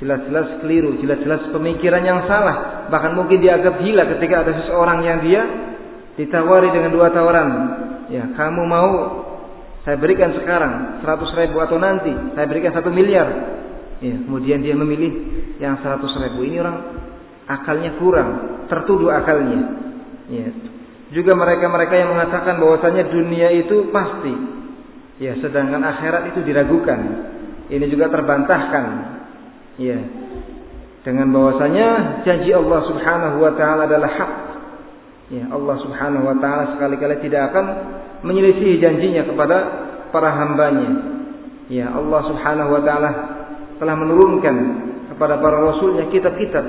jelas-jelas 0.00 0.58
keliru 0.64 0.98
jelas-jelas 0.98 1.52
pemikiran 1.52 2.02
yang 2.02 2.24
salah 2.24 2.88
bahkan 2.88 3.12
mungkin 3.12 3.38
dianggap 3.38 3.78
gila 3.78 4.02
ketika 4.18 4.34
ada 4.48 4.52
seseorang 4.64 5.04
yang 5.04 5.18
dia 5.20 5.42
ditawari 6.16 6.72
dengan 6.72 6.90
dua 6.90 7.12
tawaran 7.12 7.48
ya 8.08 8.32
kamu 8.34 8.62
mau 8.66 8.92
saya 9.82 9.98
berikan 9.98 10.30
sekarang 10.38 11.02
100 11.02 11.38
ribu 11.42 11.58
atau 11.58 11.74
nanti 11.74 12.14
saya 12.38 12.46
berikan 12.46 12.70
satu 12.70 12.86
miliar. 12.94 13.26
Ya, 13.98 14.14
kemudian 14.18 14.62
dia 14.62 14.78
memilih 14.78 15.10
yang 15.58 15.78
100 15.82 16.06
ribu. 16.22 16.46
Ini 16.46 16.62
orang 16.62 16.76
akalnya 17.50 17.98
kurang, 17.98 18.30
tertuduh 18.70 19.10
akalnya. 19.10 19.58
Ya. 20.30 20.48
Juga 21.10 21.34
mereka-mereka 21.34 21.94
yang 21.98 22.14
mengatakan 22.14 22.62
bahwasanya 22.62 23.10
dunia 23.10 23.50
itu 23.58 23.90
pasti. 23.90 24.34
Ya, 25.22 25.38
sedangkan 25.38 25.86
akhirat 25.86 26.34
itu 26.34 26.42
diragukan. 26.42 26.98
Ini 27.70 27.86
juga 27.86 28.10
terbantahkan. 28.10 28.84
Ya. 29.78 30.02
Dengan 31.06 31.30
bahwasanya 31.30 32.22
janji 32.26 32.50
Allah 32.50 32.80
Subhanahu 32.90 33.36
wa 33.38 33.52
taala 33.54 33.86
adalah 33.86 34.10
hak. 34.10 34.32
Ya, 35.30 35.46
Allah 35.54 35.76
Subhanahu 35.78 36.26
wa 36.26 36.36
taala 36.42 36.74
sekali-kali 36.74 37.22
tidak 37.22 37.54
akan 37.54 37.66
menyelisih 38.26 38.82
janjinya 38.82 39.26
kepada 39.26 39.56
para 40.14 40.30
hambanya. 40.30 41.12
Ya 41.72 41.88
Allah 41.88 42.20
subhanahu 42.28 42.70
wa 42.76 42.82
ta'ala 42.84 43.10
telah 43.80 43.96
menurunkan 43.96 44.56
kepada 45.14 45.40
para 45.40 45.56
rasulnya 45.58 46.06
kitab-kitab 46.12 46.64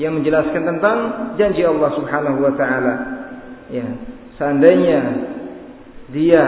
yang 0.00 0.18
menjelaskan 0.18 0.62
tentang 0.66 0.98
janji 1.38 1.62
Allah 1.62 1.90
subhanahu 1.94 2.38
wa 2.42 2.52
ta'ala. 2.58 2.94
Ya, 3.72 3.86
seandainya 4.36 5.00
dia 6.12 6.44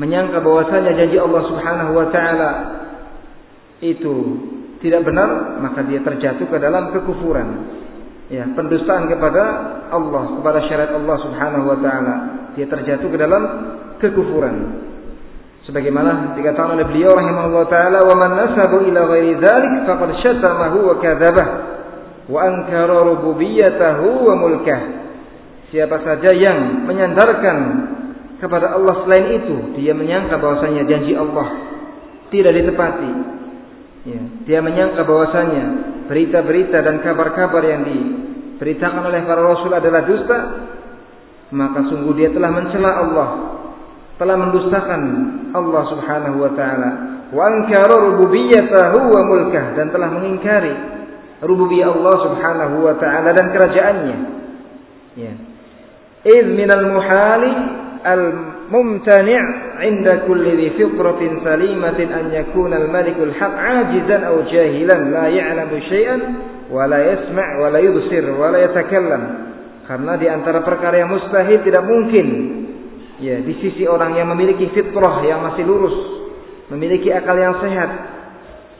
menyangka 0.00 0.42
bahwasanya 0.42 0.92
janji 0.98 1.18
Allah 1.18 1.42
subhanahu 1.46 1.92
wa 1.94 2.06
ta'ala 2.10 2.50
itu 3.84 4.14
tidak 4.84 5.00
benar, 5.08 5.60
maka 5.64 5.80
dia 5.88 6.04
terjatuh 6.04 6.44
ke 6.44 6.56
dalam 6.60 6.92
kekufuran. 6.92 7.48
Ya 8.32 8.48
pendustaan 8.56 9.08
kepada 9.08 9.42
Allah 9.92 10.40
kepada 10.40 10.58
syariat 10.64 10.96
Allah 10.96 11.16
Subhanahu 11.20 11.64
wa 11.68 11.78
taala. 11.80 12.14
Dia 12.56 12.64
terjatuh 12.68 13.08
ke 13.08 13.16
dalam 13.20 13.42
kekufuran. 14.00 14.84
Sebagaimana 15.68 16.36
dikatakan 16.36 16.76
oleh 16.76 16.88
beliau 16.88 17.12
rahimahullah 17.12 17.64
taala 17.68 17.98
wa 18.00 18.14
man 18.16 18.32
nasabu 18.36 18.84
ila 18.84 19.08
ghairi 19.12 19.40
dzalik 19.40 19.72
faqad 19.88 20.08
syatamahu 20.24 20.88
wa 20.88 20.94
kadzabah 21.00 21.48
wa 22.28 22.38
ankara 22.44 22.96
rububiyyatahu 23.12 24.08
wa 24.24 24.34
mulkah. 24.40 24.80
Siapa 25.68 25.96
saja 26.00 26.32
yang 26.32 26.88
menyandarkan 26.88 27.56
kepada 28.38 28.74
Allah 28.74 29.04
selain 29.06 29.42
itu 29.42 29.56
dia 29.78 29.92
menyangka 29.94 30.38
bahwasanya 30.38 30.86
janji 30.86 31.14
Allah 31.14 31.48
tidak 32.28 32.52
ditepati 32.54 33.10
ya 34.04 34.22
dia 34.44 34.60
menyangka 34.60 35.06
bahwasanya 35.06 35.94
berita-berita 36.08 36.84
dan 36.84 37.00
kabar-kabar 37.00 37.62
yang 37.64 37.82
diberitakan 37.84 39.02
oleh 39.08 39.20
para 39.24 39.40
rasul 39.40 39.72
adalah 39.72 40.04
dusta, 40.04 40.38
maka 41.54 41.80
sungguh 41.88 42.12
dia 42.16 42.30
telah 42.32 42.50
mencela 42.52 42.90
Allah, 43.00 43.28
telah 44.20 44.36
mendustakan 44.36 45.00
Allah 45.56 45.82
Subhanahu 45.92 46.36
wa 46.44 46.52
taala. 46.52 46.90
Wa 47.34 47.42
ankara 47.50 47.96
rububiyyatahu 47.98 48.98
wa 49.10 49.20
mulkah 49.26 49.74
dan 49.74 49.90
telah 49.90 50.12
mengingkari 50.12 50.74
rububiyah 51.42 51.90
Allah 51.90 52.16
Subhanahu 52.30 52.76
wa 52.84 52.94
taala 53.00 53.32
dan 53.32 53.46
kerajaannya. 53.50 54.18
Ya. 55.18 55.34
Idz 56.24 56.48
minal 56.56 56.84
muhali 56.88 57.52
yakuna 62.36 62.76
al-malikul 62.76 63.32
haq 63.32 63.54
ajizan 63.56 64.20
aw 64.28 64.36
jahilan 64.44 65.00
la 65.08 65.26
ya'lamu 65.32 65.76
syai'an 65.88 66.20
wa 66.68 66.84
la 66.84 67.00
yasma' 67.00 67.50
wa 67.64 67.68
la 67.72 67.80
yubsir 67.80 68.24
wa 68.36 68.52
la 68.52 68.58
yatakallam. 68.68 69.22
Karena 69.84 70.16
di 70.16 70.26
antara 70.28 70.64
perkara 70.64 71.00
yang 71.00 71.12
mustahil 71.12 71.60
tidak 71.64 71.84
mungkin 71.84 72.26
ya 73.20 73.40
di 73.40 73.52
sisi 73.60 73.88
orang 73.88 74.16
yang 74.16 74.28
memiliki 74.32 74.68
fitrah 74.72 75.22
yang 75.24 75.44
masih 75.44 75.64
lurus 75.64 75.96
memiliki 76.72 77.12
akal 77.12 77.36
yang 77.36 77.56
sehat 77.60 77.90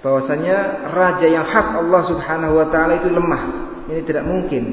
bahwasanya 0.04 0.56
raja 0.92 1.26
yang 1.28 1.46
hak 1.48 1.80
Allah 1.80 2.02
Subhanahu 2.12 2.60
wa 2.60 2.66
taala 2.68 3.00
itu 3.00 3.08
lemah. 3.08 3.42
Ini 3.88 4.00
tidak 4.04 4.24
mungkin 4.24 4.64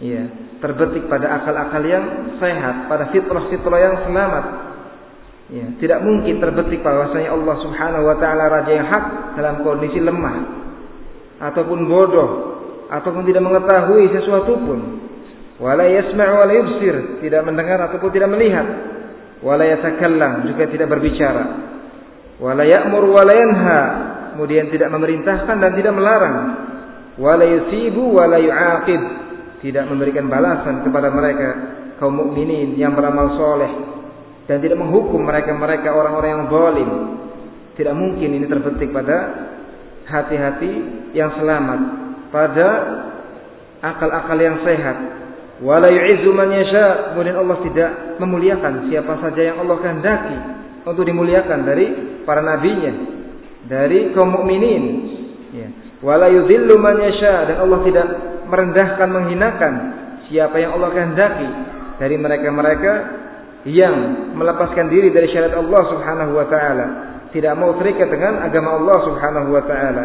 ya 0.00 0.22
terbetik 0.66 1.06
pada 1.06 1.38
akal-akal 1.38 1.82
yang 1.86 2.34
sehat, 2.42 2.90
pada 2.90 3.14
fitrah-fitrah 3.14 3.78
yang 3.78 3.96
selamat. 4.02 4.44
Ya, 5.46 5.66
tidak 5.78 6.02
mungkin 6.02 6.42
terbetik 6.42 6.82
bahwasanya 6.82 7.30
Allah 7.30 7.56
Subhanahu 7.62 8.02
wa 8.02 8.16
taala 8.18 8.50
raja 8.50 8.72
yang 8.74 8.90
hak 8.90 9.04
dalam 9.38 9.62
kondisi 9.62 10.02
lemah 10.02 10.42
ataupun 11.38 11.86
bodoh 11.86 12.30
ataupun 12.90 13.22
tidak 13.30 13.46
mengetahui 13.46 14.10
sesuatu 14.10 14.58
pun. 14.58 14.80
Wala 15.62 15.86
yasma' 15.86 16.30
wala 16.34 16.52
yubsir, 16.52 17.22
tidak 17.22 17.46
mendengar 17.46 17.78
ataupun 17.86 18.10
tidak 18.10 18.28
melihat. 18.34 18.66
Wala 19.40 19.64
yatakallam, 19.70 20.50
juga 20.50 20.66
tidak 20.66 20.90
berbicara. 20.90 21.44
Wala 22.42 22.66
ya'mur 22.66 23.06
wala 23.08 23.32
yanha, 23.32 23.80
kemudian 24.34 24.68
tidak 24.68 24.92
memerintahkan 24.92 25.56
dan 25.56 25.72
tidak 25.78 25.94
melarang. 25.96 26.36
Wala 27.16 27.44
yusibu 27.48 28.18
wala 28.18 28.36
yu'aqib, 28.36 29.25
tidak 29.64 29.88
memberikan 29.88 30.28
balasan 30.28 30.84
kepada 30.84 31.08
mereka 31.08 31.48
kaum 31.96 32.12
mukminin 32.12 32.76
yang 32.76 32.92
beramal 32.92 33.36
soleh 33.40 33.72
dan 34.46 34.62
tidak 34.62 34.78
menghukum 34.78 35.26
mereka-mereka 35.26 35.90
orang-orang 35.90 36.30
yang 36.30 36.44
zalim. 36.48 36.90
Tidak 37.76 37.92
mungkin 37.92 38.28
ini 38.40 38.46
terbetik 38.48 38.88
pada 38.88 39.16
hati-hati 40.08 40.72
yang 41.12 41.34
selamat, 41.36 41.80
pada 42.32 42.68
akal-akal 43.84 44.38
yang 44.38 44.64
sehat. 44.64 44.96
Wala 45.60 45.88
yu'izzu 45.88 46.30
man 46.32 46.52
yasha. 46.52 47.12
Kemudian 47.12 47.36
Allah 47.36 47.58
tidak 47.64 47.90
memuliakan 48.22 48.88
siapa 48.88 49.12
saja 49.20 49.40
yang 49.52 49.56
Allah 49.60 49.76
kehendaki 49.82 50.36
untuk 50.88 51.04
dimuliakan 51.04 51.58
dari 51.66 51.86
para 52.24 52.40
nabinya, 52.40 52.92
dari 53.68 54.14
kaum 54.14 54.30
mukminin. 54.30 54.84
Ya. 55.52 55.68
Wala 56.00 56.28
yudhillu 56.32 56.76
man 56.80 56.96
yasha 57.02 57.50
dan 57.50 57.56
Allah 57.60 57.80
tidak 57.84 58.06
merendahkan 58.46 59.08
menghinakan 59.10 59.72
siapa 60.30 60.58
yang 60.58 60.74
Allah 60.78 60.90
kehendaki 60.94 61.48
dari 62.00 62.16
mereka-mereka 62.18 62.92
yang 63.66 64.30
melepaskan 64.38 64.86
diri 64.86 65.10
dari 65.10 65.26
syariat 65.34 65.58
Allah 65.58 65.82
Subhanahu 65.90 66.32
wa 66.38 66.46
taala, 66.46 66.86
tidak 67.34 67.54
mau 67.58 67.74
terikat 67.82 68.06
dengan 68.06 68.46
agama 68.46 68.78
Allah 68.78 68.98
Subhanahu 69.10 69.48
wa 69.50 69.62
taala. 69.66 70.04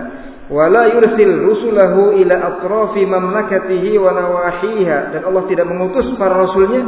Wala 0.52 0.84
yursil 0.92 1.36
rusulahu 1.48 2.18
ila 2.20 2.36
atrafi 2.36 3.08
mamlakatihi 3.08 3.96
wa 4.02 4.12
nawahiha 4.12 5.16
dan 5.16 5.22
Allah 5.24 5.48
tidak 5.48 5.64
mengutus 5.70 6.04
para 6.20 6.36
rasulnya 6.36 6.84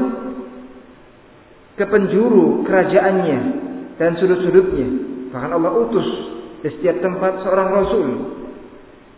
ke 1.79 1.85
penjuru 1.87 2.67
kerajaannya 2.67 3.39
dan 3.95 4.19
sudut-sudutnya. 4.19 4.87
Bahkan 5.31 5.51
Allah 5.53 5.71
utus 5.79 6.07
di 6.65 6.69
setiap 6.75 6.99
tempat 6.99 7.39
seorang 7.45 7.69
rasul. 7.71 8.07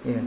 Ya. 0.06 0.22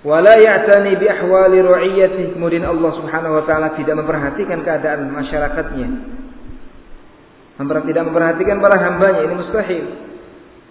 Wala 0.00 0.32
ya'tani 0.40 0.96
bi 0.96 1.06
ahwali 1.12 1.60
ra'iyati. 1.60 2.32
Kemudian 2.32 2.64
Allah 2.64 2.90
Subhanahu 2.96 3.36
wa 3.36 3.44
taala 3.44 3.76
tidak 3.76 4.00
memperhatikan 4.00 4.64
keadaan 4.64 5.12
masyarakatnya. 5.12 5.88
Tidak 7.60 8.04
memperhatikan 8.08 8.56
para 8.64 8.76
hambanya 8.80 9.20
ini 9.28 9.34
mustahil. 9.36 9.84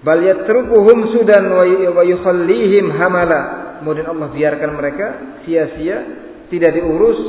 Bal 0.01 0.25
yatrukuhum 0.25 1.13
sudan 1.13 1.45
wa 1.93 2.01
yukhallihim 2.01 2.89
hamala. 2.97 3.41
Kemudian 3.77 4.09
Allah 4.09 4.34
biarkan 4.34 4.71
mereka 4.73 5.07
sia-sia, 5.45 5.97
tidak 6.49 6.73
diurus, 6.73 7.19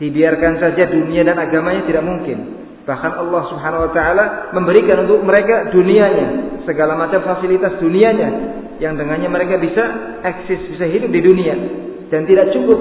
dibiarkan 0.00 0.56
saja 0.56 0.88
dunia 0.88 1.20
dan 1.20 1.36
agamanya 1.36 1.84
tidak 1.84 2.00
mungkin. 2.00 2.64
Bahkan 2.88 3.12
Allah 3.12 3.42
Subhanahu 3.52 3.82
wa 3.84 3.92
taala 3.92 4.24
memberikan 4.56 5.04
untuk 5.04 5.20
mereka 5.20 5.68
dunianya, 5.68 6.64
segala 6.64 6.96
macam 6.96 7.20
fasilitas 7.28 7.76
dunianya 7.76 8.59
yang 8.80 8.96
dengannya 8.96 9.28
mereka 9.28 9.60
bisa 9.60 9.84
eksis, 10.24 10.72
bisa 10.74 10.88
hidup 10.88 11.12
di 11.12 11.20
dunia. 11.20 11.54
Dan 12.10 12.26
tidak 12.26 12.50
cukup 12.56 12.80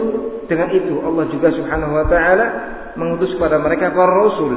dengan 0.49 0.73
itu, 0.73 0.97
Allah 1.05 1.29
juga 1.29 1.53
Subhanahu 1.53 1.93
wa 1.93 2.05
taala 2.09 2.45
mengutus 2.97 3.35
kepada 3.37 3.61
mereka 3.61 3.93
para 3.93 4.09
rasul, 4.09 4.51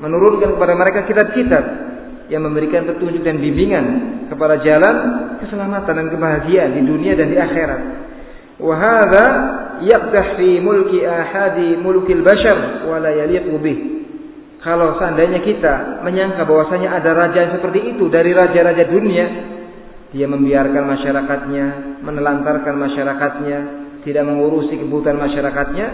menurunkan 0.00 0.56
kepada 0.56 0.72
mereka 0.72 1.04
kitab-kitab 1.04 1.64
yang 2.32 2.40
memberikan 2.40 2.88
petunjuk 2.88 3.20
dan 3.20 3.36
bimbingan 3.36 3.84
kepada 4.32 4.64
jalan 4.64 4.96
keselamatan 5.44 5.92
dan 5.92 6.08
kebahagiaan 6.08 6.70
di 6.72 6.82
dunia 6.88 7.12
dan 7.12 7.28
di 7.28 7.36
akhirat. 7.36 7.82
Wa 8.56 8.74
hadza 8.80 9.26
yaqdah 9.84 10.40
fi 10.40 10.62
mulki 10.62 11.04
ahadi 11.04 11.76
mulkil 11.76 12.24
bashar 12.24 12.88
wa 12.88 12.96
la 13.02 13.12
yaliqu 13.12 13.52
bih. 13.60 13.78
Kalau 14.64 14.96
seandainya 14.96 15.44
kita 15.44 16.00
menyangka 16.00 16.48
bahwasanya 16.48 16.96
ada 16.96 17.12
raja 17.12 17.52
seperti 17.52 17.92
itu 17.92 18.08
dari 18.08 18.32
raja-raja 18.32 18.88
dunia, 18.88 19.26
dia 20.14 20.30
membiarkan 20.30 20.86
masyarakatnya, 20.86 21.66
menelantarkan 22.06 22.74
masyarakatnya, 22.78 23.58
tidak 24.06 24.22
mengurusi 24.22 24.78
kebutuhan 24.78 25.18
masyarakatnya, 25.18 25.86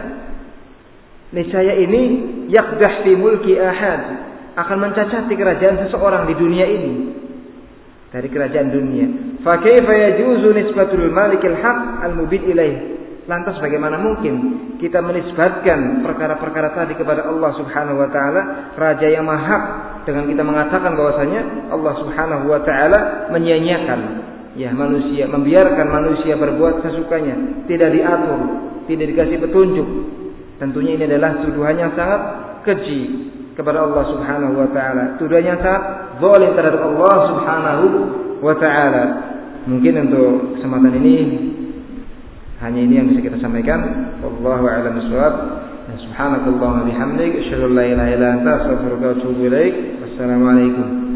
niscaya 1.32 1.72
ini 1.80 2.00
yakdah 2.52 3.00
fi 3.00 3.16
mulki 3.16 3.56
ahad 3.56 4.02
akan 4.60 4.76
mencacati 4.76 5.32
kerajaan 5.32 5.88
seseorang 5.88 6.28
di 6.28 6.34
dunia 6.36 6.66
ini 6.68 6.92
dari 8.12 8.28
kerajaan 8.28 8.68
dunia. 8.68 9.06
Fa 9.40 9.56
kaifa 9.56 9.88
yajuzu 9.88 10.52
nisbatul 10.52 11.08
malikil 11.08 11.56
haq 11.56 12.04
al 12.04 12.12
mubid 12.20 12.44
ilaih? 12.44 12.99
Lantas 13.28 13.60
bagaimana 13.60 14.00
mungkin 14.00 14.34
kita 14.80 15.04
menisbatkan 15.04 16.00
perkara-perkara 16.00 16.72
tadi 16.72 16.96
kepada 16.96 17.28
Allah 17.28 17.52
Subhanahu 17.60 18.00
wa 18.00 18.08
taala, 18.08 18.72
raja 18.76 19.06
yang 19.12 19.28
maha 19.28 19.58
dengan 20.08 20.24
kita 20.24 20.40
mengatakan 20.40 20.96
bahwasanya 20.96 21.68
Allah 21.68 21.94
Subhanahu 22.00 22.44
wa 22.48 22.60
taala 22.64 23.28
menyia-nyiakan 23.28 24.00
ya 24.56 24.72
manusia, 24.72 25.28
membiarkan 25.28 25.86
manusia 25.86 26.34
berbuat 26.34 26.80
sesukanya, 26.80 27.64
tidak 27.68 27.92
diatur, 27.92 28.40
tidak 28.88 29.06
dikasih 29.14 29.38
petunjuk. 29.44 29.88
Tentunya 30.56 30.96
ini 30.96 31.04
adalah 31.08 31.40
tuduhan 31.44 31.76
yang 31.76 31.92
sangat 31.96 32.20
keji 32.64 33.00
kepada 33.56 33.84
Allah 33.84 34.04
Subhanahu 34.16 34.54
wa 34.64 34.68
taala. 34.72 35.20
Tuduhan 35.20 35.44
yang 35.44 35.60
sangat 35.60 35.82
zalim 36.18 36.50
terhadap 36.56 36.82
Allah 36.88 37.16
Subhanahu 37.28 37.84
wa 38.40 38.54
taala. 38.56 39.04
Mungkin 39.68 40.08
untuk 40.08 40.56
kesempatan 40.56 40.96
ini 41.04 41.16
hanya 42.60 42.80
ini 42.84 42.94
yang 43.00 43.06
bisa 43.08 43.24
kita 43.24 43.40
sampaikan. 43.40 43.80
Wallahu 44.20 44.68
a'lam 44.68 45.00
bishawab. 45.00 45.34
Subhanakallahumma 45.90 46.86
bihamdik, 46.86 47.42
asyhadu 47.42 47.72
an 47.72 47.74
la 47.74 47.84
ilaha 47.88 48.10
illa 48.14 48.28
anta, 48.36 48.50
astaghfiruka 48.62 49.04
wa 49.10 49.14
atubu 49.16 49.40
ilaik. 49.48 49.74
Wassalamualaikum. 50.04 51.09